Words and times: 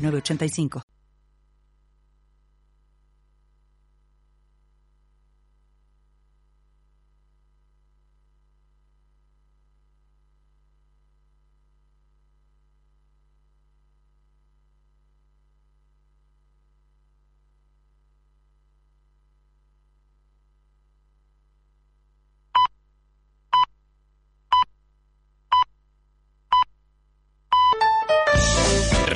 985. 0.00 0.82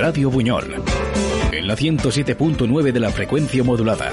Radio 0.04 0.28
Buñol, 0.28 0.82
en 1.50 1.66
la 1.66 1.76
107.9 1.76 2.92
de 2.92 3.00
la 3.00 3.08
frecuencia 3.08 3.64
modulada. 3.64 4.12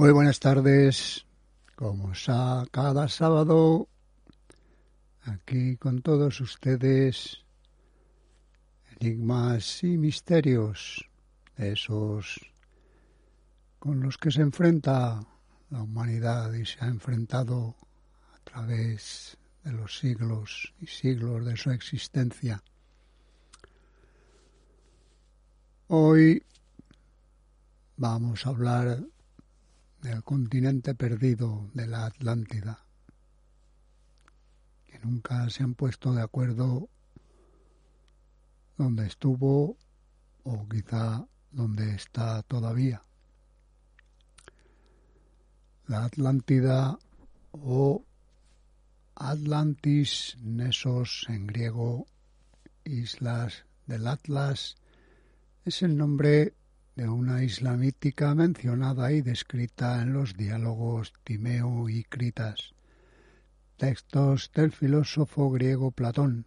Muy 0.00 0.12
buenas 0.12 0.40
tardes, 0.40 1.26
como 1.76 2.12
cada 2.70 3.06
sábado, 3.06 3.86
aquí 5.24 5.76
con 5.76 6.00
todos 6.00 6.40
ustedes, 6.40 7.44
enigmas 8.98 9.84
y 9.84 9.98
misterios, 9.98 11.06
esos 11.58 12.40
con 13.78 14.00
los 14.00 14.16
que 14.16 14.30
se 14.30 14.40
enfrenta 14.40 15.20
la 15.68 15.82
humanidad 15.82 16.50
y 16.54 16.64
se 16.64 16.82
ha 16.82 16.88
enfrentado 16.88 17.76
a 18.34 18.38
través 18.42 19.36
de 19.64 19.72
los 19.72 19.98
siglos 19.98 20.72
y 20.80 20.86
siglos 20.86 21.44
de 21.44 21.58
su 21.58 21.72
existencia. 21.72 22.62
Hoy 25.88 26.42
vamos 27.98 28.46
a 28.46 28.48
hablar 28.48 29.04
del 30.02 30.24
continente 30.24 30.94
perdido 30.94 31.70
de 31.74 31.86
la 31.86 32.06
Atlántida, 32.06 32.84
que 34.86 34.98
nunca 35.00 35.48
se 35.50 35.62
han 35.62 35.74
puesto 35.74 36.12
de 36.12 36.22
acuerdo 36.22 36.88
dónde 38.78 39.06
estuvo 39.06 39.76
o 40.44 40.68
quizá 40.68 41.26
dónde 41.50 41.94
está 41.94 42.42
todavía. 42.42 43.02
La 45.86 46.04
Atlántida 46.04 46.98
o 47.52 48.04
Atlantis, 49.16 50.38
Nesos 50.40 51.26
en 51.28 51.46
griego, 51.46 52.06
Islas 52.84 53.66
del 53.86 54.06
Atlas, 54.06 54.76
es 55.64 55.82
el 55.82 55.96
nombre 55.96 56.54
de 57.00 57.08
una 57.08 57.42
isla 57.42 57.78
mítica 57.78 58.34
mencionada 58.34 59.10
y 59.10 59.22
descrita 59.22 60.02
en 60.02 60.12
los 60.12 60.36
diálogos 60.36 61.14
Timeo 61.24 61.88
y 61.88 62.04
Critas, 62.04 62.74
textos 63.78 64.50
del 64.54 64.70
filósofo 64.70 65.50
griego 65.50 65.92
Platón. 65.92 66.44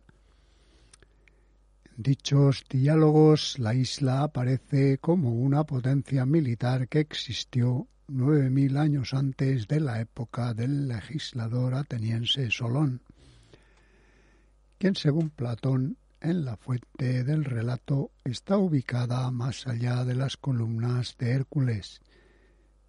En 1.85 2.03
dichos 2.03 2.65
diálogos 2.69 3.57
la 3.57 3.73
isla 3.73 4.21
aparece 4.21 4.99
como 4.99 5.31
una 5.31 5.63
potencia 5.63 6.23
militar 6.27 6.87
que 6.87 6.99
existió 6.99 7.87
nueve 8.07 8.51
mil 8.51 8.77
años 8.77 9.15
antes 9.15 9.67
de 9.67 9.79
la 9.79 10.01
época 10.01 10.53
del 10.53 10.87
legislador 10.87 11.73
ateniense 11.73 12.51
Solón, 12.51 13.01
quien 14.77 14.95
según 14.95 15.31
Platón 15.31 15.97
en 16.23 16.45
la 16.45 16.55
fuente 16.55 17.23
del 17.23 17.43
relato 17.43 18.11
está 18.23 18.57
ubicada 18.57 19.29
más 19.29 19.67
allá 19.67 20.05
de 20.05 20.15
las 20.15 20.37
columnas 20.37 21.17
de 21.19 21.31
Hércules 21.31 22.01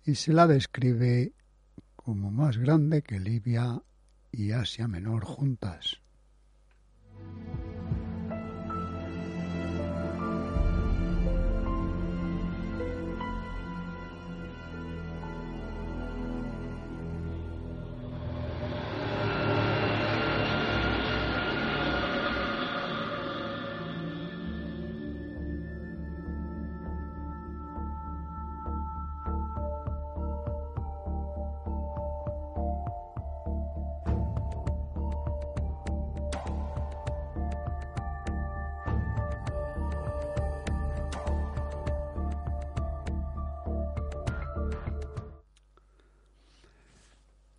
y 0.04 0.14
se 0.14 0.32
la 0.32 0.46
describe 0.46 1.32
como 1.96 2.30
más 2.30 2.56
grande 2.58 3.02
que 3.02 3.18
Libia 3.18 3.82
y 4.30 4.52
Asia 4.52 4.86
Menor 4.86 5.24
juntas. 5.24 6.00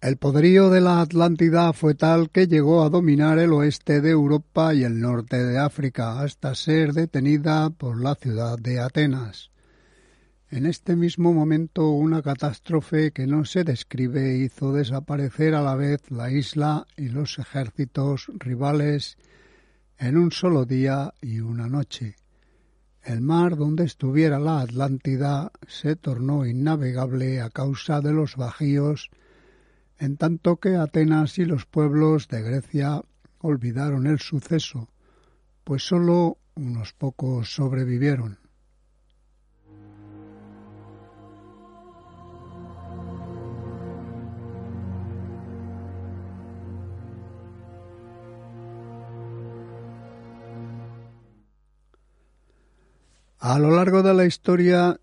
El 0.05 0.17
poderío 0.17 0.69
de 0.69 0.81
la 0.81 1.01
Atlántida 1.01 1.73
fue 1.73 1.95
tal 1.95 2.29
que 2.29 2.45
llegó 2.45 2.83
a 2.83 2.91
dominar 2.91 3.39
el 3.39 3.51
oeste 3.53 4.01
de 4.01 4.11
Europa 4.11 4.71
y 4.75 4.83
el 4.83 5.01
norte 5.01 5.43
de 5.43 5.57
África 5.57 6.19
hasta 6.19 6.53
ser 6.53 6.93
detenida 6.93 7.71
por 7.71 7.99
la 7.99 8.13
ciudad 8.13 8.59
de 8.59 8.79
Atenas. 8.79 9.49
En 10.51 10.67
este 10.67 10.95
mismo 10.95 11.33
momento 11.33 11.89
una 11.89 12.21
catástrofe 12.21 13.13
que 13.13 13.25
no 13.25 13.45
se 13.45 13.63
describe 13.63 14.37
hizo 14.37 14.73
desaparecer 14.73 15.55
a 15.55 15.63
la 15.63 15.73
vez 15.73 16.11
la 16.11 16.29
isla 16.29 16.85
y 16.95 17.09
los 17.09 17.39
ejércitos 17.39 18.27
rivales 18.35 19.17
en 19.97 20.17
un 20.17 20.31
solo 20.31 20.65
día 20.65 21.15
y 21.19 21.39
una 21.39 21.67
noche. 21.67 22.15
El 23.01 23.21
mar 23.21 23.55
donde 23.55 23.85
estuviera 23.85 24.37
la 24.37 24.61
Atlántida 24.61 25.51
se 25.67 25.95
tornó 25.95 26.45
innavegable 26.45 27.41
a 27.41 27.49
causa 27.49 28.01
de 28.01 28.13
los 28.13 28.35
bajíos, 28.35 29.09
en 29.99 30.17
tanto 30.17 30.57
que 30.57 30.75
Atenas 30.75 31.37
y 31.37 31.45
los 31.45 31.65
pueblos 31.65 32.27
de 32.27 32.41
Grecia 32.41 33.01
olvidaron 33.39 34.07
el 34.07 34.19
suceso, 34.19 34.89
pues 35.63 35.83
sólo 35.83 36.37
unos 36.55 36.93
pocos 36.93 37.53
sobrevivieron. 37.53 38.39
A 53.39 53.59
lo 53.59 53.69
largo 53.75 54.01
de 54.01 54.13
la 54.15 54.25
historia, 54.25 54.99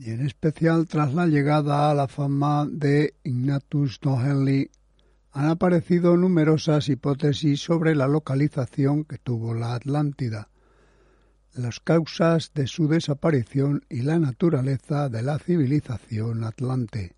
y 0.00 0.12
en 0.12 0.24
especial 0.24 0.86
tras 0.86 1.12
la 1.12 1.26
llegada 1.26 1.90
a 1.90 1.94
la 1.94 2.08
fama 2.08 2.66
de 2.66 3.12
Ignatius 3.22 4.00
Noheli, 4.02 4.70
han 5.32 5.48
aparecido 5.48 6.16
numerosas 6.16 6.88
hipótesis 6.88 7.60
sobre 7.60 7.94
la 7.94 8.08
localización 8.08 9.04
que 9.04 9.18
tuvo 9.18 9.52
la 9.52 9.74
Atlántida, 9.74 10.48
las 11.52 11.80
causas 11.80 12.52
de 12.54 12.66
su 12.66 12.88
desaparición 12.88 13.84
y 13.90 14.00
la 14.00 14.18
naturaleza 14.18 15.10
de 15.10 15.22
la 15.22 15.38
civilización 15.38 16.44
atlante. 16.44 17.14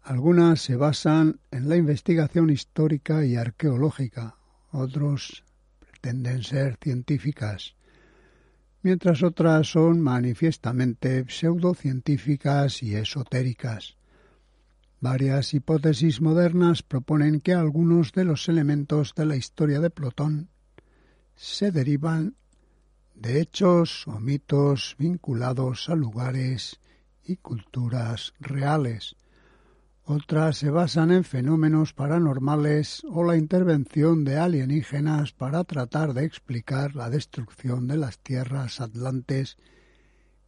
Algunas 0.00 0.62
se 0.62 0.76
basan 0.76 1.40
en 1.50 1.68
la 1.68 1.76
investigación 1.76 2.50
histórica 2.50 3.24
y 3.24 3.34
arqueológica, 3.34 4.36
otros 4.70 5.42
pretenden 5.80 6.44
ser 6.44 6.78
científicas 6.80 7.74
mientras 8.82 9.22
otras 9.22 9.68
son 9.68 10.00
manifiestamente 10.00 11.24
pseudocientíficas 11.28 12.82
y 12.82 12.96
esotéricas. 12.96 13.96
Varias 15.00 15.54
hipótesis 15.54 16.20
modernas 16.20 16.82
proponen 16.82 17.40
que 17.40 17.54
algunos 17.54 18.12
de 18.12 18.24
los 18.24 18.48
elementos 18.48 19.14
de 19.16 19.26
la 19.26 19.36
historia 19.36 19.80
de 19.80 19.90
Plutón 19.90 20.48
se 21.34 21.72
derivan 21.72 22.36
de 23.14 23.40
hechos 23.40 24.06
o 24.06 24.20
mitos 24.20 24.96
vinculados 24.98 25.88
a 25.88 25.94
lugares 25.94 26.80
y 27.24 27.36
culturas 27.36 28.34
reales, 28.40 29.16
otras 30.04 30.56
se 30.56 30.70
basan 30.70 31.12
en 31.12 31.24
fenómenos 31.24 31.92
paranormales 31.92 33.02
o 33.08 33.24
la 33.24 33.36
intervención 33.36 34.24
de 34.24 34.38
alienígenas 34.38 35.32
para 35.32 35.62
tratar 35.64 36.12
de 36.12 36.24
explicar 36.24 36.96
la 36.96 37.08
destrucción 37.08 37.86
de 37.86 37.96
las 37.96 38.18
tierras 38.18 38.80
atlantes 38.80 39.56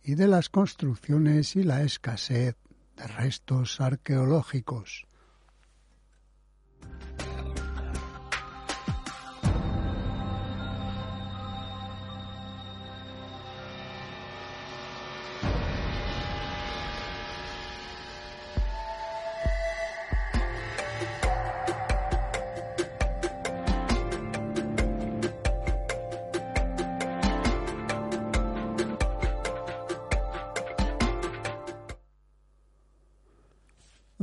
y 0.02 0.16
de 0.16 0.26
las 0.26 0.48
construcciones 0.48 1.54
y 1.56 1.62
la 1.62 1.82
escasez 1.82 2.56
de 2.96 3.06
restos 3.06 3.80
arqueológicos. 3.80 5.03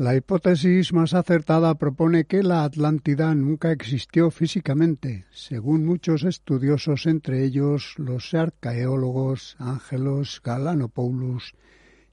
La 0.01 0.15
hipótesis 0.15 0.93
más 0.93 1.13
acertada 1.13 1.75
propone 1.75 2.25
que 2.25 2.41
la 2.41 2.63
Atlántida 2.63 3.35
nunca 3.35 3.71
existió 3.71 4.31
físicamente, 4.31 5.25
según 5.31 5.85
muchos 5.85 6.23
estudiosos, 6.23 7.05
entre 7.05 7.43
ellos 7.43 7.93
los 7.97 8.33
arqueólogos 8.33 9.55
Ángelos 9.59 10.41
Galanopoulos 10.43 11.53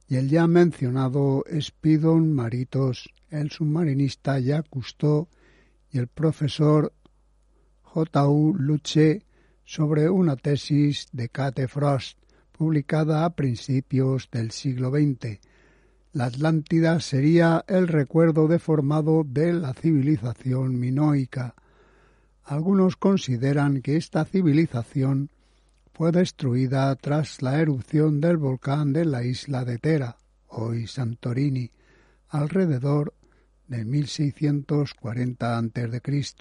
y 0.07 0.17
el 0.17 0.29
ya 0.29 0.47
mencionado 0.47 1.45
Spidon 1.59 2.35
Maritos, 2.35 3.09
el 3.31 3.51
submarinista 3.51 4.39
Jacques 4.39 4.69
Cousteau 4.69 5.29
y 5.91 5.97
el 5.97 6.09
profesor 6.09 6.93
J.U. 7.85 8.55
Luche 8.59 9.23
sobre 9.65 10.11
una 10.11 10.37
tesis 10.37 11.07
de 11.13 11.31
Kate 11.31 11.67
Frost, 11.69 12.19
publicada 12.53 13.25
a 13.25 13.35
principios 13.35 14.29
del 14.31 14.51
siglo 14.51 14.91
XX 14.91 15.41
la 16.19 16.25
Atlántida 16.25 16.99
sería 16.99 17.65
el 17.69 17.87
recuerdo 17.87 18.49
deformado 18.49 19.23
de 19.23 19.53
la 19.53 19.73
civilización 19.73 20.77
minoica. 20.77 21.55
Algunos 22.43 22.97
consideran 22.97 23.83
que 23.83 23.95
esta 23.97 24.25
civilización 24.25 25.31
fue 25.93 26.11
destruida 26.11 26.93
tras 26.97 27.41
la 27.41 27.61
erupción 27.61 28.21
del 28.21 28.37
volcán 28.37 28.93
de 28.93 29.05
la 29.05 29.23
isla 29.23 29.65
de 29.65 29.79
Tera, 29.79 30.17
hoy 30.49 30.89
Santorini, 30.89 31.71
alrededor 32.31 33.15
de 33.69 33.85
1640 33.85 35.57
a.C. 35.57 36.33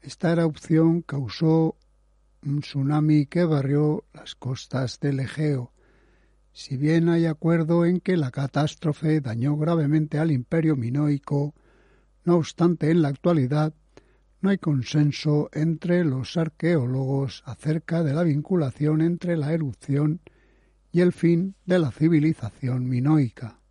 Esta 0.00 0.32
erupción 0.32 1.02
causó 1.02 1.76
un 2.44 2.62
tsunami 2.62 3.26
que 3.26 3.44
barrió 3.44 4.02
las 4.12 4.34
costas 4.34 4.98
del 4.98 5.20
Egeo 5.20 5.70
si 6.52 6.76
bien 6.76 7.08
hay 7.08 7.26
acuerdo 7.26 7.86
en 7.86 8.00
que 8.00 8.16
la 8.16 8.30
catástrofe 8.30 9.20
dañó 9.20 9.56
gravemente 9.56 10.18
al 10.18 10.30
imperio 10.30 10.76
minoico, 10.76 11.54
no 12.24 12.36
obstante 12.36 12.90
en 12.90 13.02
la 13.02 13.08
actualidad 13.08 13.74
no 14.42 14.50
hay 14.50 14.58
consenso 14.58 15.48
entre 15.52 16.04
los 16.04 16.36
arqueólogos 16.36 17.42
acerca 17.46 18.02
de 18.02 18.12
la 18.12 18.24
vinculación 18.24 19.00
entre 19.00 19.36
la 19.36 19.52
erupción 19.52 20.20
y 20.90 21.00
el 21.00 21.12
fin 21.12 21.54
de 21.64 21.78
la 21.78 21.92
civilización 21.92 22.88
minoica. 22.88 23.61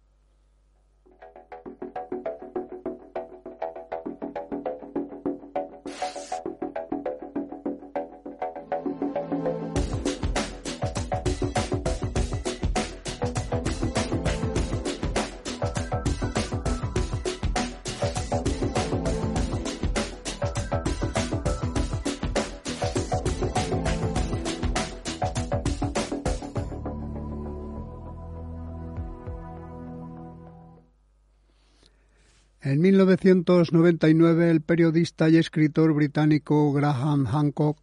1999 33.01 34.51
el 34.51 34.61
periodista 34.61 35.27
y 35.27 35.37
escritor 35.37 35.91
británico 35.93 36.71
Graham 36.71 37.25
Hancock 37.25 37.79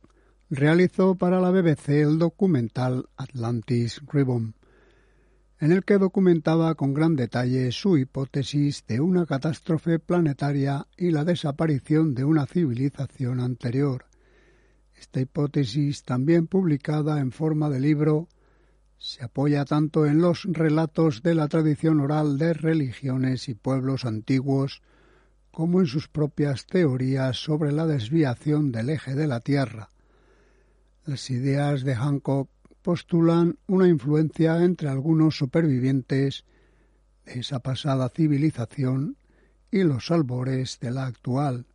realizó 0.49 1.17
para 1.17 1.41
la 1.41 1.51
BBC 1.51 1.89
el 1.89 2.21
documental 2.21 3.09
Atlantis 3.17 4.01
Ribbon, 4.13 4.55
en 5.59 5.73
el 5.73 5.85
que 5.85 5.99
documentaba 5.99 6.77
con 6.77 6.95
gran 6.95 7.17
detalle 7.17 7.73
su 7.73 7.99
hipótesis 7.99 8.85
de 8.87 9.01
una 9.01 9.27
catástrofe 9.27 9.99
planetaria 9.99 10.87
y 10.97 11.11
la 11.11 11.25
desaparición 11.25 12.15
de 12.15 12.25
una 12.25 12.47
civilización 12.47 13.41
anterior. 13.41 14.05
Esta 14.97 15.21
hipótesis, 15.21 16.05
también 16.05 16.47
publicada 16.47 17.19
en 17.19 17.33
forma 17.33 17.69
de 17.71 17.81
libro, 17.81 18.29
se 18.99 19.25
apoya 19.25 19.65
tanto 19.65 20.07
en 20.07 20.21
los 20.21 20.45
relatos 20.45 21.25
de 21.25 21.35
la 21.35 21.49
tradición 21.49 21.99
oral 21.99 22.39
de 22.39 22.53
religiones 22.53 23.49
y 23.49 23.55
pueblos 23.55 24.05
antiguos 24.05 24.81
como 25.51 25.81
en 25.81 25.87
sus 25.87 26.09
propias 26.09 26.67
teorías 26.67 27.37
sobre 27.37 27.73
la 27.73 27.87
desviación 27.87 28.73
del 28.73 28.91
eje 28.91 29.15
de 29.15 29.27
la 29.27 29.41
Tierra. 29.41 29.91
Las 31.05 31.31
ideas 31.31 31.83
de 31.83 31.95
Hancock 31.95 32.49
postulan 32.83 33.59
una 33.67 33.89
influencia 33.89 34.63
entre 34.63 34.89
algunos 34.89 35.37
supervivientes 35.37 36.45
de 37.25 37.41
esa 37.41 37.61
pasada 37.61 38.09
civilización 38.09 39.17
y 39.71 39.83
los 39.83 40.11
albores 40.11 40.79
de 40.81 40.91
la 40.91 41.07
actual. 41.07 41.67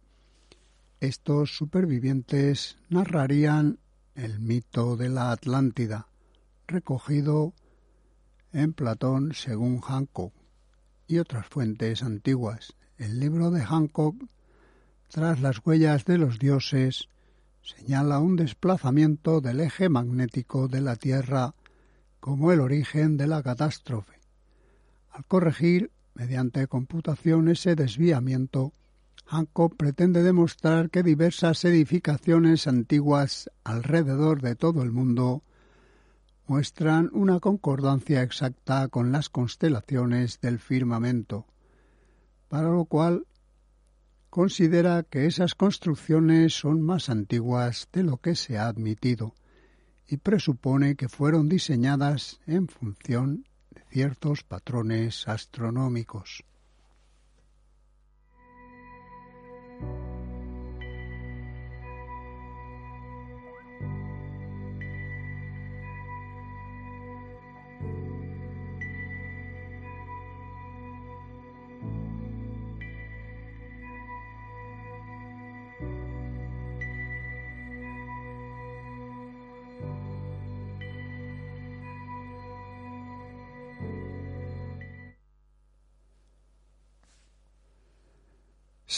Estos 1.00 1.56
supervivientes 1.56 2.78
narrarían 2.90 3.80
el 4.16 4.40
mito 4.40 4.96
de 4.96 5.10
la 5.10 5.32
Atlántida 5.32 6.08
recogido 6.68 7.54
en 8.52 8.74
Platón 8.74 9.34
según 9.34 9.82
Hancock 9.82 10.34
y 11.08 11.18
otras 11.20 11.48
fuentes 11.48 12.04
antiguas. 12.04 12.76
El 12.98 13.20
libro 13.20 13.50
de 13.50 13.62
Hancock, 13.62 14.16
tras 15.08 15.42
las 15.42 15.66
huellas 15.66 16.06
de 16.06 16.20
los 16.20 16.38
dioses, 16.38 17.10
señala 17.64 18.20
un 18.20 18.36
desplazamiento 18.36 19.42
del 19.42 19.62
eje 19.62 19.90
magnético 19.90 20.68
de 20.68 20.82
la 20.82 20.96
Tierra 20.96 21.56
como 22.20 22.52
el 22.52 22.60
origen 22.60 23.18
de 23.18 23.28
la 23.28 23.42
catástrofe. 23.42 24.20
Al 25.12 25.26
corregir, 25.26 25.92
mediante 26.14 26.68
computación, 26.68 27.50
ese 27.50 27.76
desviamiento, 27.76 28.74
Hancock 29.26 29.76
pretende 29.76 30.22
demostrar 30.22 30.90
que 30.90 31.02
diversas 31.02 31.66
edificaciones 31.66 32.68
antiguas 32.68 33.50
alrededor 33.64 34.42
de 34.42 34.56
todo 34.56 34.84
el 34.84 34.92
mundo 34.92 35.42
muestran 36.46 37.10
una 37.14 37.40
concordancia 37.40 38.22
exacta 38.22 38.88
con 38.90 39.12
las 39.12 39.30
constelaciones 39.30 40.40
del 40.42 40.60
firmamento, 40.60 41.48
para 42.54 42.70
lo 42.70 42.86
cual 42.86 43.26
considera 44.30 45.02
que 45.02 45.26
esas 45.26 45.56
construcciones 45.56 46.54
son 46.54 46.84
más 46.84 47.10
antiguas 47.10 47.90
de 47.92 48.04
lo 48.04 48.18
que 48.18 48.36
se 48.36 48.60
ha 48.60 48.68
admitido 48.68 49.34
y 50.08 50.18
presupone 50.18 50.96
que 50.96 51.10
fueron 51.10 51.50
diseñadas 51.50 52.42
en 52.46 52.68
función 52.68 53.48
de 53.72 53.82
ciertos 53.90 54.44
patrones 54.44 55.28
astronómicos. 55.28 56.44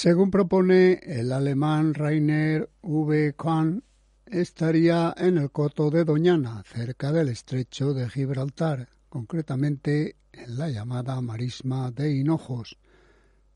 Según 0.05 0.29
propone 0.29 1.00
el 1.01 1.31
alemán 1.31 1.95
Rainer 1.95 2.69
V. 2.83 3.33
Kahn, 3.35 3.83
estaría 4.27 5.15
en 5.17 5.39
el 5.39 5.50
coto 5.50 5.89
de 5.89 6.05
Doñana, 6.05 6.62
cerca 6.63 7.12
del 7.12 7.29
estrecho 7.29 7.91
de 7.95 8.07
Gibraltar, 8.07 8.88
concretamente 9.09 10.17
en 10.31 10.59
la 10.59 10.69
llamada 10.69 11.19
marisma 11.21 11.89
de 11.89 12.12
Hinojos, 12.17 12.77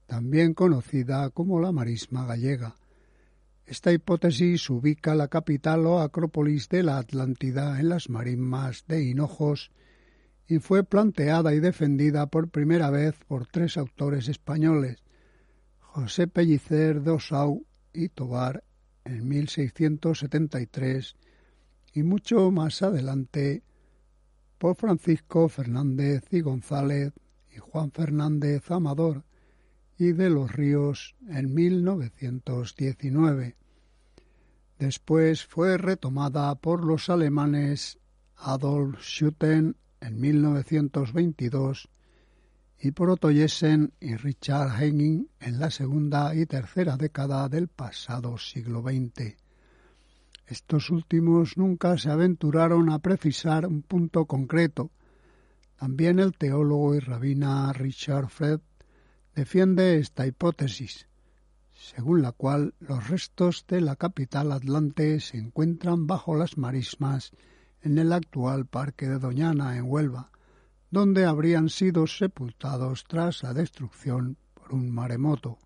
también 0.07 0.55
conocida 0.55 1.29
como 1.29 1.59
la 1.59 1.71
marisma 1.71 2.25
gallega. 2.25 2.77
Esta 3.67 3.93
hipótesis 3.93 4.71
ubica 4.71 5.13
la 5.13 5.27
capital 5.27 5.85
o 5.85 5.99
acrópolis 5.99 6.67
de 6.67 6.81
la 6.81 6.97
Atlántida 6.97 7.79
en 7.79 7.89
las 7.89 8.09
marismas 8.09 8.85
de 8.87 9.03
Hinojos 9.03 9.69
y 10.47 10.57
fue 10.57 10.83
planteada 10.83 11.53
y 11.53 11.59
defendida 11.59 12.25
por 12.25 12.49
primera 12.49 12.89
vez 12.89 13.13
por 13.27 13.45
tres 13.45 13.77
autores 13.77 14.29
españoles, 14.29 15.03
José 15.91 16.27
Pellicer 16.27 17.01
de 17.01 17.11
Osau 17.11 17.65
y 17.93 18.09
Tobar 18.09 18.63
en 19.05 19.27
1673 19.27 21.15
y 21.93 22.03
mucho 22.03 22.51
más 22.51 22.83
adelante 22.83 23.63
por 24.59 24.75
Francisco 24.75 25.49
Fernández 25.49 26.25
y 26.29 26.41
González 26.41 27.13
y 27.51 27.57
Juan 27.57 27.91
Fernández 27.91 28.69
Amador 28.69 29.23
y 29.97 30.11
de 30.11 30.29
los 30.29 30.51
Ríos 30.51 31.15
en 31.27 31.55
1919. 31.55 33.55
Después 34.77 35.43
fue 35.43 35.79
retomada 35.79 36.53
por 36.53 36.85
los 36.85 37.09
alemanes 37.09 37.97
Adolf 38.37 39.01
Schutten 39.01 39.75
en 40.01 40.21
1922 40.21 41.89
y 42.81 42.91
por 42.91 43.09
Otto 43.09 43.29
Jessen 43.29 43.91
y 43.99 44.15
Richard 44.15 44.81
Henning 44.81 45.27
en 45.39 45.59
la 45.59 45.69
segunda 45.69 46.33
y 46.33 46.45
tercera 46.45 46.95
década 46.95 47.49
del 47.49 47.67
pasado 47.67 48.37
siglo 48.37 48.81
XX. 48.81 49.35
Estos 50.47 50.89
últimos 50.89 51.57
nunca 51.57 51.97
se 51.97 52.09
aventuraron 52.09 52.89
a 52.89 52.99
precisar 52.99 53.67
un 53.67 53.81
punto 53.81 54.25
concreto. 54.25 54.91
También 55.75 56.19
el 56.19 56.35
teólogo 56.37 56.95
y 56.95 56.99
rabina 56.99 57.71
Richard 57.73 58.29
Fred 58.29 58.61
defiende 59.35 59.99
esta 59.99 60.25
hipótesis, 60.25 61.07
según 61.73 62.21
la 62.21 62.31
cual 62.31 62.73
los 62.79 63.09
restos 63.09 63.65
de 63.67 63.81
la 63.81 63.95
capital 63.97 64.51
atlante 64.51 65.19
se 65.19 65.37
encuentran 65.37 66.07
bajo 66.07 66.35
las 66.35 66.57
marismas 66.57 67.31
en 67.81 67.97
el 67.97 68.13
actual 68.13 68.65
parque 68.65 69.07
de 69.07 69.19
Doñana, 69.19 69.77
en 69.77 69.83
Huelva, 69.83 70.31
donde 70.91 71.25
habrían 71.25 71.69
sido 71.69 72.07
sepultados 72.07 73.03
tras 73.07 73.43
la 73.43 73.53
destrucción 73.53 74.37
por 74.53 74.73
un 74.73 74.91
maremoto. 74.91 75.57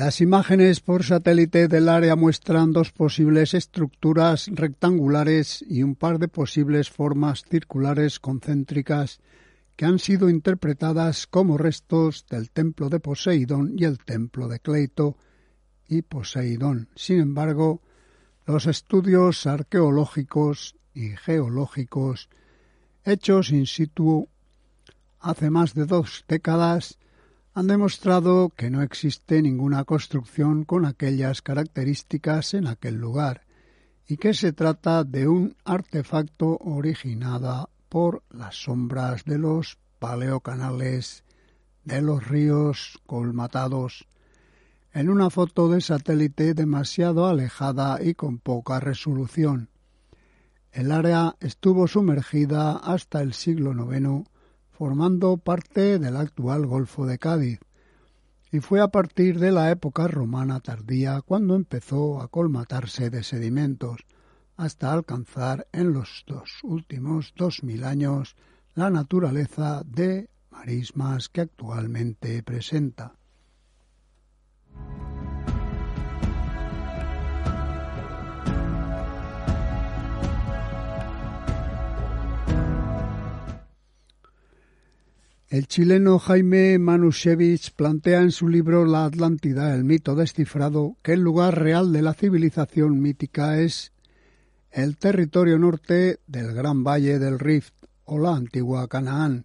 Las 0.00 0.22
imágenes 0.22 0.80
por 0.80 1.04
satélite 1.04 1.68
del 1.68 1.86
área 1.86 2.16
muestran 2.16 2.72
dos 2.72 2.90
posibles 2.90 3.52
estructuras 3.52 4.48
rectangulares 4.50 5.62
y 5.68 5.82
un 5.82 5.94
par 5.94 6.18
de 6.18 6.26
posibles 6.26 6.88
formas 6.88 7.44
circulares 7.44 8.18
concéntricas 8.18 9.20
que 9.76 9.84
han 9.84 9.98
sido 9.98 10.30
interpretadas 10.30 11.26
como 11.26 11.58
restos 11.58 12.24
del 12.30 12.50
templo 12.50 12.88
de 12.88 12.98
Poseidón 12.98 13.74
y 13.76 13.84
el 13.84 13.98
templo 13.98 14.48
de 14.48 14.60
Cleito 14.60 15.18
y 15.86 16.00
Poseidón. 16.00 16.88
Sin 16.94 17.20
embargo, 17.20 17.82
los 18.46 18.64
estudios 18.64 19.44
arqueológicos 19.46 20.76
y 20.94 21.10
geológicos 21.10 22.30
hechos 23.04 23.52
in 23.52 23.66
situ 23.66 24.30
hace 25.20 25.50
más 25.50 25.74
de 25.74 25.84
dos 25.84 26.24
décadas 26.26 26.98
han 27.52 27.66
demostrado 27.66 28.50
que 28.50 28.70
no 28.70 28.82
existe 28.82 29.42
ninguna 29.42 29.84
construcción 29.84 30.64
con 30.64 30.84
aquellas 30.84 31.42
características 31.42 32.54
en 32.54 32.66
aquel 32.66 32.94
lugar 32.96 33.42
y 34.06 34.16
que 34.16 34.34
se 34.34 34.52
trata 34.52 35.04
de 35.04 35.28
un 35.28 35.56
artefacto 35.64 36.58
originada 36.60 37.68
por 37.88 38.22
las 38.30 38.62
sombras 38.62 39.24
de 39.24 39.38
los 39.38 39.78
paleocanales 39.98 41.24
de 41.84 42.02
los 42.02 42.26
ríos 42.26 43.00
colmatados 43.06 44.06
en 44.92 45.08
una 45.08 45.30
foto 45.30 45.68
de 45.68 45.80
satélite 45.80 46.54
demasiado 46.54 47.26
alejada 47.26 48.02
y 48.02 48.14
con 48.14 48.38
poca 48.38 48.80
resolución. 48.80 49.68
El 50.72 50.92
área 50.92 51.36
estuvo 51.40 51.88
sumergida 51.88 52.72
hasta 52.76 53.22
el 53.22 53.34
siglo 53.34 53.72
IX 53.72 54.29
formando 54.80 55.36
parte 55.36 55.98
del 55.98 56.16
actual 56.16 56.64
Golfo 56.64 57.04
de 57.04 57.18
Cádiz, 57.18 57.60
y 58.50 58.60
fue 58.60 58.80
a 58.80 58.88
partir 58.88 59.38
de 59.38 59.52
la 59.52 59.70
época 59.70 60.08
romana 60.08 60.60
tardía 60.60 61.20
cuando 61.20 61.54
empezó 61.54 62.22
a 62.22 62.28
colmatarse 62.28 63.10
de 63.10 63.22
sedimentos, 63.22 64.06
hasta 64.56 64.90
alcanzar 64.90 65.66
en 65.72 65.92
los 65.92 66.24
dos 66.26 66.60
últimos 66.62 67.34
dos 67.36 67.62
mil 67.62 67.84
años 67.84 68.36
la 68.74 68.88
naturaleza 68.88 69.82
de 69.84 70.30
marismas 70.50 71.28
que 71.28 71.42
actualmente 71.42 72.42
presenta. 72.42 73.12
El 85.50 85.66
chileno 85.66 86.20
Jaime 86.20 86.78
Manushevich 86.78 87.72
plantea 87.74 88.22
en 88.22 88.30
su 88.30 88.48
libro 88.48 88.84
La 88.84 89.06
Atlántida, 89.06 89.74
el 89.74 89.82
mito 89.82 90.14
descifrado, 90.14 90.96
que 91.02 91.14
el 91.14 91.22
lugar 91.22 91.60
real 91.60 91.92
de 91.92 92.02
la 92.02 92.14
civilización 92.14 93.00
mítica 93.02 93.58
es 93.58 93.90
el 94.70 94.96
territorio 94.96 95.58
norte 95.58 96.20
del 96.28 96.54
Gran 96.54 96.84
Valle 96.84 97.18
del 97.18 97.40
Rift 97.40 97.74
o 98.04 98.20
la 98.20 98.36
antigua 98.36 98.86
Canaán, 98.86 99.44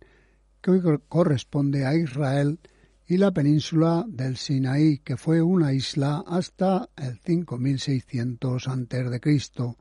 que 0.61 0.69
hoy 0.69 0.99
corresponde 1.09 1.87
a 1.87 1.95
Israel, 1.95 2.59
y 3.07 3.17
la 3.17 3.31
península 3.31 4.05
del 4.07 4.37
Sinaí, 4.37 4.99
que 4.99 5.17
fue 5.17 5.41
una 5.41 5.73
isla 5.73 6.23
hasta 6.27 6.87
el 6.97 7.17
5600 7.17 8.67
a.C. 8.67 9.75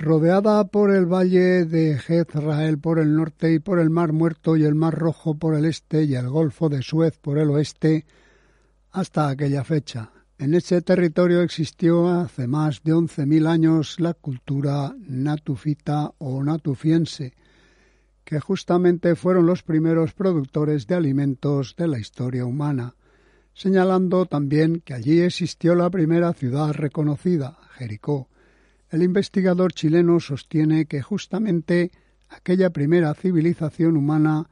rodeada 0.00 0.64
por 0.64 0.90
el 0.90 1.04
valle 1.04 1.66
de 1.66 1.98
Jezrael 1.98 2.78
por 2.78 2.98
el 2.98 3.14
norte 3.14 3.52
y 3.52 3.58
por 3.58 3.78
el 3.78 3.90
Mar 3.90 4.12
Muerto 4.12 4.56
y 4.56 4.64
el 4.64 4.74
Mar 4.74 4.98
Rojo 4.98 5.34
por 5.34 5.54
el 5.54 5.66
este 5.66 6.04
y 6.04 6.14
el 6.14 6.28
Golfo 6.30 6.70
de 6.70 6.80
Suez 6.80 7.18
por 7.18 7.36
el 7.36 7.50
oeste, 7.50 8.06
hasta 8.92 9.28
aquella 9.28 9.62
fecha. 9.62 10.10
En 10.38 10.54
ese 10.54 10.80
territorio 10.80 11.42
existió 11.42 12.08
hace 12.08 12.46
más 12.46 12.82
de 12.82 12.94
once 12.94 13.26
mil 13.26 13.46
años 13.46 14.00
la 14.00 14.14
cultura 14.14 14.94
natufita 15.06 16.14
o 16.16 16.42
natufiense, 16.42 17.34
que 18.24 18.40
justamente 18.40 19.16
fueron 19.16 19.44
los 19.44 19.62
primeros 19.62 20.14
productores 20.14 20.86
de 20.86 20.94
alimentos 20.94 21.74
de 21.76 21.88
la 21.88 21.98
historia 21.98 22.46
humana, 22.46 22.94
señalando 23.52 24.24
también 24.24 24.80
que 24.80 24.94
allí 24.94 25.20
existió 25.20 25.74
la 25.74 25.90
primera 25.90 26.32
ciudad 26.32 26.72
reconocida, 26.72 27.58
Jericó, 27.76 28.29
el 28.90 29.02
investigador 29.02 29.72
chileno 29.72 30.20
sostiene 30.20 30.86
que 30.86 31.00
justamente 31.00 31.90
aquella 32.28 32.70
primera 32.70 33.14
civilización 33.14 33.96
humana 33.96 34.48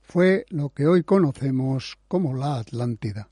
fue 0.00 0.46
lo 0.48 0.70
que 0.70 0.86
hoy 0.86 1.04
conocemos 1.04 1.98
como 2.08 2.34
la 2.34 2.58
Atlántida. 2.58 3.28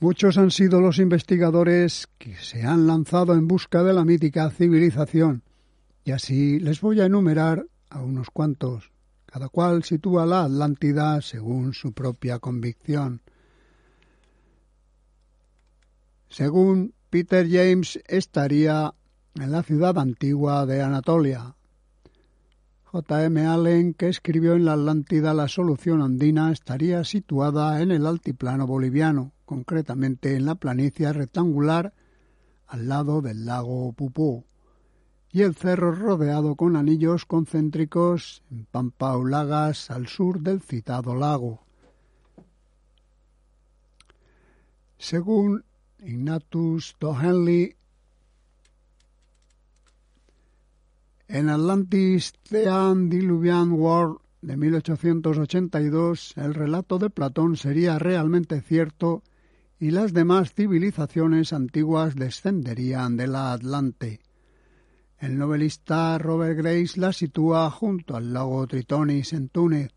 Muchos 0.00 0.38
han 0.38 0.52
sido 0.52 0.80
los 0.80 0.98
investigadores 0.98 2.08
que 2.18 2.36
se 2.36 2.62
han 2.62 2.86
lanzado 2.86 3.34
en 3.34 3.48
busca 3.48 3.82
de 3.82 3.92
la 3.92 4.04
mítica 4.04 4.48
civilización, 4.50 5.42
y 6.04 6.12
así 6.12 6.60
les 6.60 6.80
voy 6.80 7.00
a 7.00 7.06
enumerar 7.06 7.66
a 7.90 8.00
unos 8.00 8.30
cuantos. 8.30 8.92
Cada 9.26 9.48
cual 9.48 9.84
sitúa 9.84 10.24
la 10.24 10.44
Atlántida 10.44 11.20
según 11.20 11.74
su 11.74 11.92
propia 11.92 12.38
convicción. 12.38 13.20
Según 16.30 16.94
Peter 17.10 17.46
James, 17.46 18.00
estaría 18.06 18.94
en 19.34 19.52
la 19.52 19.62
ciudad 19.62 19.98
antigua 19.98 20.64
de 20.64 20.80
Anatolia. 20.80 21.56
J. 22.90 23.24
M. 23.26 23.46
Allen, 23.46 23.92
que 23.92 24.08
escribió 24.08 24.54
en 24.54 24.64
la 24.64 24.72
Atlántida 24.72 25.34
la 25.34 25.46
solución 25.46 26.00
andina, 26.00 26.50
estaría 26.50 27.04
situada 27.04 27.82
en 27.82 27.90
el 27.90 28.06
altiplano 28.06 28.66
boliviano, 28.66 29.32
concretamente 29.44 30.36
en 30.36 30.46
la 30.46 30.54
planicie 30.54 31.12
rectangular 31.12 31.92
al 32.66 32.88
lado 32.88 33.20
del 33.20 33.44
lago 33.44 33.92
Pupú, 33.92 34.46
y 35.30 35.42
el 35.42 35.54
cerro 35.54 35.92
rodeado 35.92 36.54
con 36.54 36.76
anillos 36.76 37.26
concéntricos 37.26 38.42
en 38.50 38.64
Pampaulagas 38.64 39.90
al 39.90 40.06
sur 40.06 40.40
del 40.40 40.62
citado 40.62 41.14
lago. 41.14 41.60
Según 44.96 45.62
Ignatius 45.98 46.96
Dohenley, 46.98 47.76
en 51.28 51.50
Atlantis 51.50 52.32
The 52.48 52.64
Diluvian 53.08 53.72
World 53.72 54.18
de 54.40 54.56
1882, 54.56 56.32
el 56.36 56.54
relato 56.54 56.98
de 56.98 57.10
Platón 57.10 57.56
sería 57.56 57.98
realmente 57.98 58.62
cierto 58.62 59.22
y 59.78 59.90
las 59.90 60.14
demás 60.14 60.54
civilizaciones 60.54 61.52
antiguas 61.52 62.16
descenderían 62.16 63.18
de 63.18 63.26
la 63.26 63.52
Atlante. 63.52 64.20
El 65.18 65.36
novelista 65.36 66.16
Robert 66.16 66.56
Grace 66.56 66.98
la 66.98 67.12
sitúa 67.12 67.70
junto 67.70 68.16
al 68.16 68.32
lago 68.32 68.66
Tritonis 68.66 69.34
en 69.34 69.50
Túnez. 69.50 69.92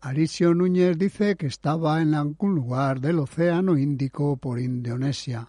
Arisio 0.00 0.54
Núñez 0.54 0.98
dice 0.98 1.36
que 1.36 1.46
estaba 1.46 2.02
en 2.02 2.14
algún 2.14 2.54
lugar 2.54 3.00
del 3.00 3.18
Océano 3.18 3.78
Índico 3.78 4.36
por 4.36 4.60
Indonesia. 4.60 5.48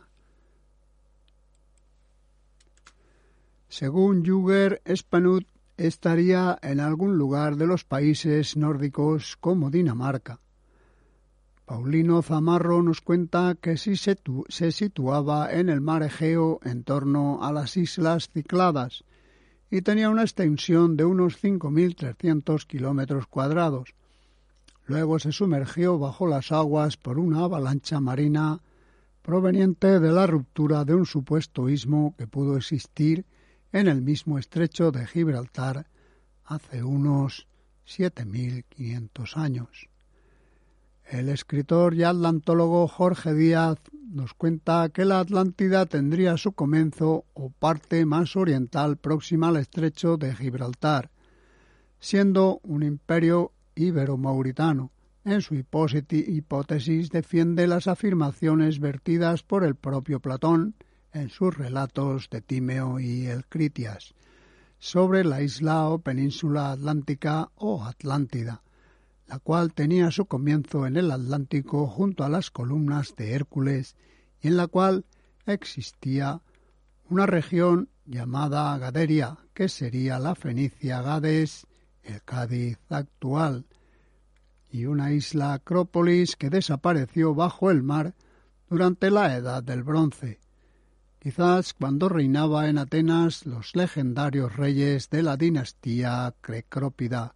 Según 3.67 4.25
Juger, 4.25 4.81
Spanut 4.85 5.47
estaría 5.77 6.57
en 6.61 6.79
algún 6.79 7.17
lugar 7.17 7.57
de 7.57 7.67
los 7.67 7.83
países 7.83 8.55
nórdicos 8.55 9.37
como 9.37 9.69
Dinamarca. 9.69 10.39
Paulino 11.65 12.21
Zamarro 12.21 12.83
nos 12.83 13.01
cuenta 13.01 13.55
que 13.59 13.75
sí 13.77 13.97
se, 13.97 14.17
se, 14.49 14.71
situaba 14.71 15.51
en 15.51 15.69
el 15.69 15.81
mar 15.81 16.03
Egeo 16.03 16.59
en 16.63 16.83
torno 16.83 17.43
a 17.43 17.51
las 17.51 17.75
islas 17.75 18.29
Cicladas 18.29 19.03
y 19.71 19.81
tenía 19.81 20.11
una 20.11 20.21
extensión 20.21 20.95
de 20.95 21.05
unos 21.05 21.43
5.300 21.43 22.67
kilómetros 22.67 23.25
cuadrados. 23.25 23.95
Luego 24.85 25.17
se 25.17 25.31
sumergió 25.31 25.97
bajo 25.97 26.27
las 26.27 26.51
aguas 26.51 26.97
por 26.97 27.17
una 27.17 27.45
avalancha 27.45 27.99
marina 27.99 28.61
proveniente 29.23 29.99
de 29.99 30.11
la 30.11 30.27
ruptura 30.27 30.85
de 30.85 30.93
un 30.93 31.07
supuesto 31.07 31.67
istmo 31.67 32.13
que 32.15 32.27
pudo 32.27 32.57
existir 32.57 33.25
en 33.75 33.89
el 33.89 34.01
mismo 34.01 34.39
estrecho 34.39 34.89
de 34.93 35.05
Gibraltar 35.05 35.85
hace 36.45 36.81
unos 36.81 37.45
7.500 37.85 39.35
años. 39.35 39.89
El 41.03 41.27
escritor 41.27 41.93
y 41.93 42.03
atlantólogo 42.03 42.87
Jorge 42.87 43.33
Díaz 43.33 43.79
nos 43.91 44.33
cuenta 44.33 44.87
que 44.93 45.03
la 45.03 45.19
Atlántida 45.19 45.85
tendría 45.87 46.37
su 46.37 46.53
comienzo 46.53 47.25
o 47.33 47.49
parte 47.49 48.05
más 48.05 48.37
oriental 48.37 48.95
próxima 48.95 49.49
al 49.49 49.57
estrecho 49.57 50.15
de 50.15 50.33
Gibraltar, 50.33 51.11
siendo 51.99 52.61
un 52.63 52.81
imperio 52.81 53.51
ibero-mauritano. 53.75 54.91
En 55.25 55.41
su 55.41 55.53
hipótesis 55.53 57.09
defiende 57.09 57.67
las 57.67 57.87
afirmaciones 57.89 58.79
vertidas 58.79 59.43
por 59.43 59.65
el 59.65 59.75
propio 59.75 60.21
Platón 60.21 60.75
en 61.15 61.29
sus 61.29 61.57
relatos 61.57 62.29
de 62.29 62.41
Timeo 62.41 62.99
y 62.99 63.25
el 63.25 63.45
Critias 63.47 64.13
sobre 64.77 65.25
la 65.25 65.41
isla 65.41 65.89
o 65.89 65.97
península 65.97 66.71
atlántica 66.71 67.49
o 67.55 67.83
Atlántida 67.83 68.61
la 69.27 69.39
cual 69.39 69.73
tenía 69.73 70.11
su 70.11 70.25
comienzo 70.25 70.85
en 70.85 70.97
el 70.97 71.11
Atlántico 71.11 71.87
junto 71.87 72.23
a 72.23 72.29
las 72.29 72.51
columnas 72.51 73.15
de 73.15 73.33
Hércules 73.33 73.95
y 74.41 74.49
en 74.49 74.57
la 74.57 74.67
cual 74.67 75.05
existía 75.45 76.41
una 77.09 77.25
región 77.25 77.89
llamada 78.05 78.77
Gaderia, 78.77 79.37
que 79.53 79.69
sería 79.69 80.19
la 80.19 80.35
Fenicia 80.35 81.01
Gades, 81.01 81.65
el 82.03 82.21
Cádiz 82.23 82.77
actual, 82.89 83.65
y 84.69 84.85
una 84.85 85.11
isla 85.11 85.53
Acrópolis 85.53 86.35
que 86.35 86.49
desapareció 86.49 87.33
bajo 87.33 87.71
el 87.71 87.81
mar 87.81 88.13
durante 88.69 89.09
la 89.09 89.35
Edad 89.35 89.63
del 89.63 89.83
Bronce, 89.83 90.39
quizás 91.25 91.73
cuando 91.73 92.07
reinaba 92.07 92.69
en 92.69 92.77
Atenas 92.77 93.47
los 93.47 93.75
legendarios 93.75 94.55
reyes 94.57 95.09
de 95.09 95.23
la 95.23 95.37
dinastía 95.37 96.35
Crecrópida, 96.39 97.33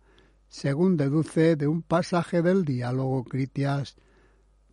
según 0.48 0.96
deduce 0.96 1.56
de 1.56 1.68
un 1.68 1.82
pasaje 1.82 2.44
del 2.44 2.66
diálogo 2.66 3.24
Critias 3.24 3.96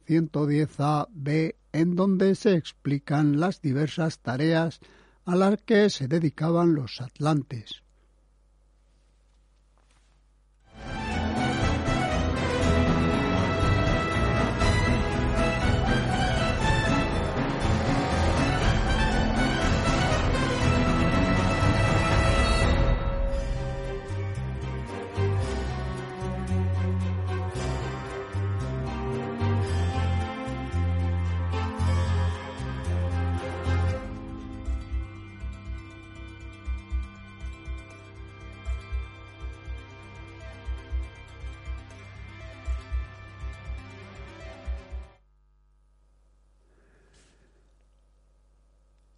110a 0.06 1.08
b, 1.10 1.56
en 1.72 1.96
donde 1.96 2.34
se 2.34 2.56
explican 2.56 3.40
las 3.40 3.62
diversas 3.62 4.18
tareas 4.18 4.80
a 5.24 5.34
las 5.34 5.62
que 5.62 5.88
se 5.88 6.08
dedicaban 6.08 6.74
los 6.74 7.00
atlantes. 7.00 7.85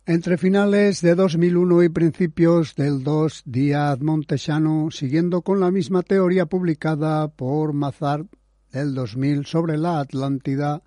Entre 0.09 0.39
finales 0.39 1.03
de 1.03 1.15
2001 1.15 1.83
y 1.83 1.89
principios 1.91 2.75
del 2.75 3.05
2, 3.05 3.43
Díaz 3.45 4.01
Montesano, 4.01 4.89
siguiendo 4.91 5.43
con 5.43 5.61
la 5.61 5.71
misma 5.71 6.03
teoría 6.03 6.47
publicada 6.47 7.29
por 7.29 7.75
Mazar 7.75 8.25
del 8.73 8.95
2000 8.95 9.45
sobre 9.45 9.77
la 9.77 10.01
Atlántida, 10.01 10.83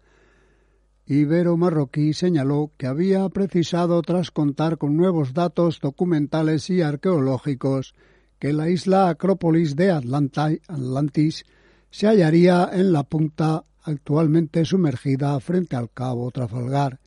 ibero-marroquí 1.05 2.13
señaló 2.13 2.71
que 2.77 2.87
había 2.87 3.29
precisado, 3.29 4.01
tras 4.01 4.31
contar 4.31 4.79
con 4.79 4.97
nuevos 4.97 5.35
datos 5.35 5.79
documentales 5.79 6.71
y 6.71 6.81
arqueológicos, 6.81 7.93
que 8.39 8.53
la 8.53 8.71
isla 8.71 9.09
Acrópolis 9.09 9.75
de 9.75 9.91
Atlantis 9.91 11.45
se 11.91 12.07
hallaría 12.07 12.71
en 12.73 12.91
la 12.91 13.03
punta 13.03 13.65
actualmente 13.83 14.65
sumergida 14.65 15.39
frente 15.41 15.75
al 15.75 15.91
cabo 15.91 16.31
Trafalgar, 16.31 17.00